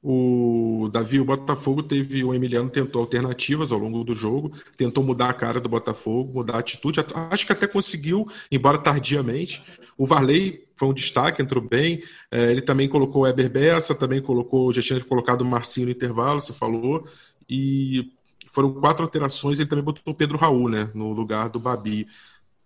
[0.00, 2.22] O Davi, o Botafogo teve.
[2.22, 6.54] O Emiliano tentou alternativas ao longo do jogo, tentou mudar a cara do Botafogo, mudar
[6.54, 7.00] a atitude.
[7.30, 9.62] Acho que até conseguiu, embora tardiamente.
[9.96, 12.00] O Varley foi um destaque, entrou bem.
[12.30, 15.92] É, ele também colocou o Eber Bessa, também colocou, já tinha colocado o Marcinho no
[15.92, 17.04] intervalo, você falou.
[17.50, 18.12] E
[18.52, 19.58] foram quatro alterações.
[19.58, 22.06] Ele também botou o Pedro Raul, né, no lugar do Babi.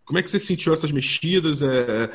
[0.04, 1.62] Como é que você sentiu essas mexidas?
[1.62, 2.10] É,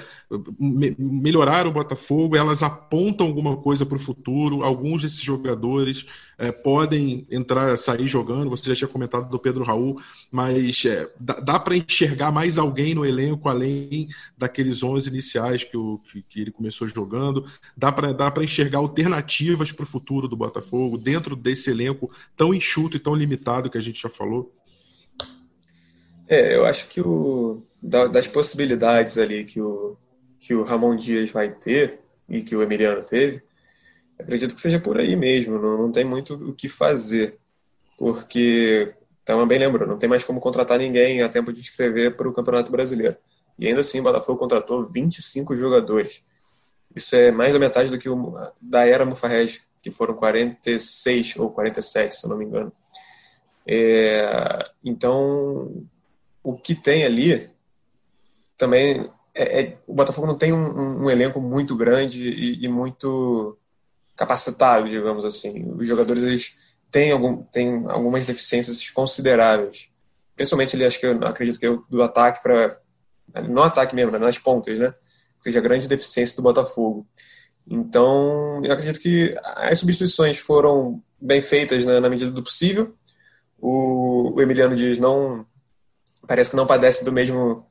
[0.60, 2.36] me, melhoraram o Botafogo?
[2.36, 4.64] Elas apontam alguma coisa para o futuro?
[4.64, 6.06] Alguns desses jogadores
[6.38, 8.50] é, podem entrar, sair jogando?
[8.50, 12.94] Você já tinha comentado do Pedro Raul, mas é, dá, dá para enxergar mais alguém
[12.94, 17.46] no elenco além daqueles 11 iniciais que, o, que, que ele começou jogando?
[17.76, 23.00] Dá para enxergar alternativas para o futuro do Botafogo dentro desse elenco tão enxuto e
[23.00, 24.54] tão limitado que a gente já falou?
[26.28, 29.96] É, eu acho que o, das possibilidades ali que o,
[30.40, 33.42] que o Ramon Dias vai ter e que o Emiliano teve,
[34.20, 37.38] acredito que seja por aí mesmo, não, não tem muito o que fazer,
[37.98, 42.34] porque, também lembro, não tem mais como contratar ninguém a tempo de inscrever para o
[42.34, 43.16] Campeonato Brasileiro.
[43.58, 46.24] E ainda assim, o Botafogo contratou 25 jogadores.
[46.96, 51.50] Isso é mais da metade do que o, da era Mufarrege, que foram 46 ou
[51.50, 52.72] 47, se não me engano.
[53.66, 55.86] É, então,
[56.44, 57.50] o que tem ali
[58.58, 63.58] também é, é, o Botafogo não tem um, um elenco muito grande e, e, muito
[64.16, 65.72] capacitado, digamos assim.
[65.78, 66.58] Os jogadores eles
[66.90, 69.90] têm, algum, têm algumas deficiências consideráveis.
[70.36, 72.80] Principalmente ele acho que eu acredito que eu, do ataque para
[73.50, 74.92] no ataque mesmo, né, nas pontas, né?
[75.40, 77.06] seja a grande deficiência do Botafogo.
[77.70, 82.96] Então, eu acredito que as substituições foram bem feitas né, na medida do possível.
[83.60, 85.46] O, o Emiliano Dias não
[86.26, 87.67] parece que não padece do mesmo,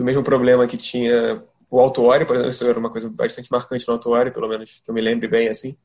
[0.00, 3.86] do mesmo problema que tinha o Autuori, por exemplo, isso era uma coisa bastante marcante
[3.86, 5.76] no Autuori, pelo menos que eu me lembre bem, assim,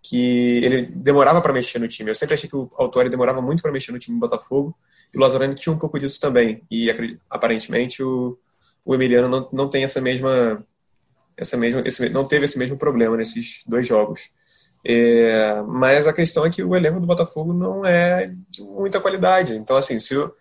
[0.00, 2.08] que ele demorava para mexer no time.
[2.08, 4.72] Eu sempre achei que o Autuori demorava muito para mexer no time do Botafogo,
[5.12, 6.88] e o Lazarani tinha um pouco disso também, e
[7.28, 8.38] aparentemente o,
[8.84, 10.64] o Emiliano não, não tem essa mesma,
[11.36, 14.30] essa mesma esse, não teve esse mesmo problema nesses dois jogos.
[14.84, 19.56] É, mas a questão é que o elenco do Botafogo não é de muita qualidade.
[19.56, 20.32] Então, assim, se o,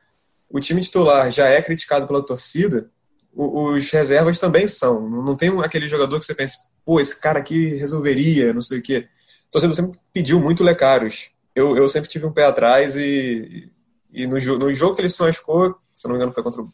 [0.48, 2.92] o time titular já é criticado pela torcida,
[3.36, 5.10] os reservas também são.
[5.10, 8.82] Não tem aquele jogador que você pensa, pô, esse cara aqui resolveria, não sei o
[8.82, 9.08] quê.
[9.50, 11.32] A torcida sempre pediu muito Lecaros.
[11.54, 13.70] Eu, eu sempre tive um pé atrás e,
[14.12, 16.74] e no, no jogo que ele se machucou, se não me engano foi contra o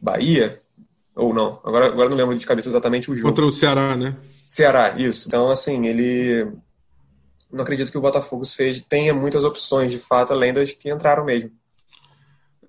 [0.00, 0.60] Bahia,
[1.14, 3.28] ou não, agora, agora não lembro de cabeça exatamente o jogo.
[3.28, 4.16] Contra o Ceará, né?
[4.48, 5.28] Ceará, isso.
[5.28, 6.50] Então, assim, ele.
[7.52, 11.24] Não acredito que o Botafogo seja, tenha muitas opções, de fato, além das que entraram
[11.24, 11.50] mesmo.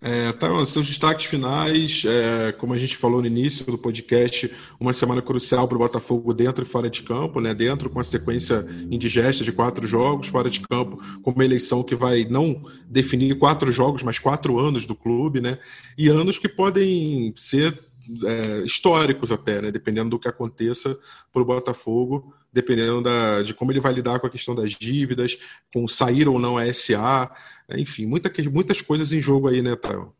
[0.04, 4.94] É, tá, seus destaques finais, é, como a gente falou no início do podcast, uma
[4.94, 7.54] semana crucial para o Botafogo dentro e fora de campo, né?
[7.54, 11.94] Dentro com a sequência indigesta de quatro jogos, fora de campo com uma eleição que
[11.94, 15.60] vai não definir quatro jogos, mas quatro anos do clube, né?
[15.96, 17.78] E anos que podem ser
[18.26, 19.72] é, históricos até, né?
[19.72, 20.98] Dependendo do que aconteça
[21.32, 25.38] para o Botafogo dependendo da, de como ele vai lidar com a questão das dívidas,
[25.74, 27.32] com sair ou não a SA,
[27.78, 30.14] enfim, muita, muitas coisas em jogo aí, né, Thaio?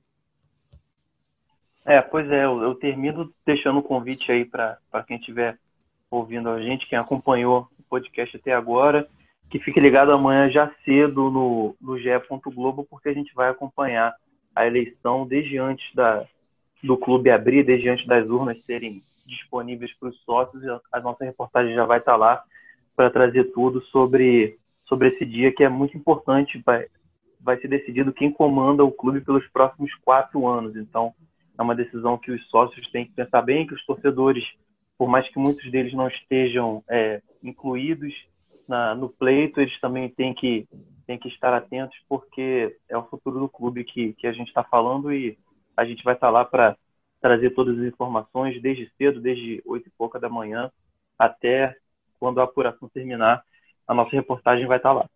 [1.86, 4.78] É, pois é, eu, eu termino deixando o um convite aí para
[5.08, 5.58] quem estiver
[6.10, 9.08] ouvindo a gente, quem acompanhou o podcast até agora,
[9.50, 12.10] que fique ligado amanhã já cedo no, no GE.
[12.54, 14.14] Globo, porque a gente vai acompanhar
[14.56, 16.26] a eleição desde antes da,
[16.84, 20.64] do clube abrir, desde antes das urnas serem disponíveis para os sócios.
[20.92, 22.44] A nossa reportagem já vai estar lá
[22.96, 26.62] para trazer tudo sobre, sobre esse dia que é muito importante.
[26.66, 26.86] Vai,
[27.40, 30.76] vai ser decidido quem comanda o clube pelos próximos quatro anos.
[30.76, 31.14] Então,
[31.58, 34.44] é uma decisão que os sócios têm que pensar bem, que os torcedores,
[34.98, 38.14] por mais que muitos deles não estejam é, incluídos
[38.68, 40.68] na, no pleito, eles também têm que,
[41.06, 44.64] têm que estar atentos, porque é o futuro do clube que, que a gente está
[44.64, 45.38] falando e
[45.76, 46.78] a gente vai estar lá para
[47.22, 50.72] trazer todas as informações desde cedo, desde oito e pouca da manhã
[51.18, 51.76] até
[52.20, 53.44] quando a apuração terminar.
[53.88, 55.08] A nossa reportagem vai estar lá.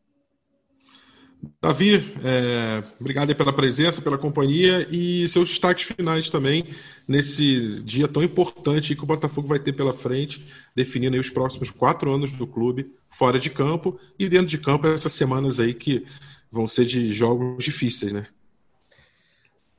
[1.61, 6.73] Davi, é, obrigado pela presença, pela companhia e seus destaques finais também
[7.07, 10.45] nesse dia tão importante que o Botafogo vai ter pela frente,
[10.75, 15.13] definindo os próximos quatro anos do clube, fora de campo e dentro de campo, essas
[15.13, 16.05] semanas aí que
[16.51, 18.27] vão ser de jogos difíceis, né?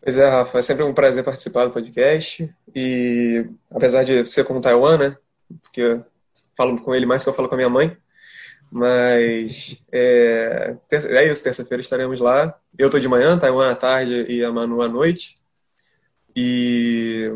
[0.06, 2.48] Pois é, Rafa, é sempre um prazer participar do podcast.
[2.72, 5.16] E apesar de ser com o Taiwan, né?
[5.60, 6.06] Porque eu
[6.56, 7.96] falo com ele mais que eu falo com a minha mãe.
[8.70, 12.56] Mas é, é isso, terça-feira estaremos lá.
[12.78, 15.34] Eu tô de manhã, Taiwan à tarde e a Manu à noite.
[16.36, 17.28] E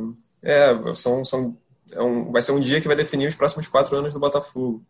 [0.44, 1.58] é, são, são,
[1.90, 4.80] é um, vai ser um dia que vai definir os próximos quatro anos do Botafogo.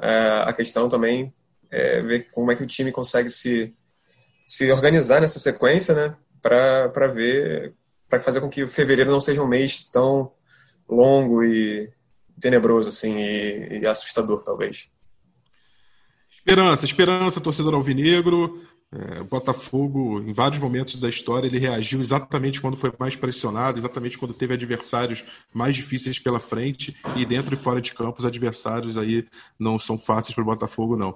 [0.00, 1.30] É, a questão também
[1.70, 3.76] é ver como é que o time consegue se,
[4.46, 6.16] se organizar nessa sequência, né?
[6.40, 7.74] Para ver,
[8.08, 10.32] para fazer com que o fevereiro não seja um mês tão
[10.88, 11.90] longo e
[12.40, 14.90] tenebroso assim e, e assustador, talvez.
[16.38, 18.62] Esperança, esperança, torcedor alvinegro.
[18.90, 23.78] É, o Botafogo, em vários momentos da história, ele reagiu exatamente quando foi mais pressionado,
[23.78, 25.22] exatamente quando teve adversários
[25.52, 29.26] mais difíceis pela frente e dentro e fora de campo os adversários aí
[29.58, 31.14] não são fáceis para o Botafogo, não.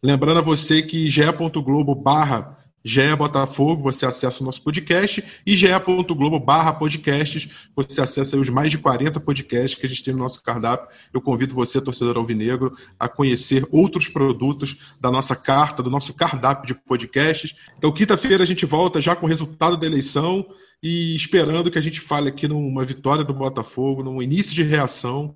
[0.00, 6.38] Lembrando a você que ge.globo barra GE Botafogo, você acessa o nosso podcast e ge.globo
[6.38, 10.42] barra podcasts, você acessa os mais de 40 podcasts que a gente tem no nosso
[10.42, 10.88] cardápio.
[11.12, 16.66] Eu convido você, torcedor alvinegro, a conhecer outros produtos da nossa carta, do nosso cardápio
[16.66, 17.54] de podcasts.
[17.76, 20.46] Então, quinta-feira a gente volta já com o resultado da eleição
[20.82, 25.34] e esperando que a gente fale aqui numa vitória do Botafogo, num início de reação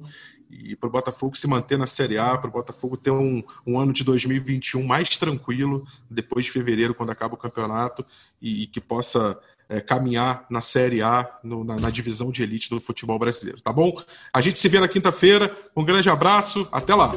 [0.52, 3.80] e para o Botafogo se manter na Série A, para o Botafogo ter um, um,
[3.80, 8.04] ano de 2021 mais tranquilo, depois de fevereiro, quando acaba o campeonato,
[8.40, 9.38] e, e que possa
[9.68, 13.72] é, caminhar na Série A, no, na, na, divisão de elite do futebol brasileiro, tá
[13.72, 14.02] bom?
[14.32, 17.12] A gente se vê na quinta-feira, um grande abraço, até lá!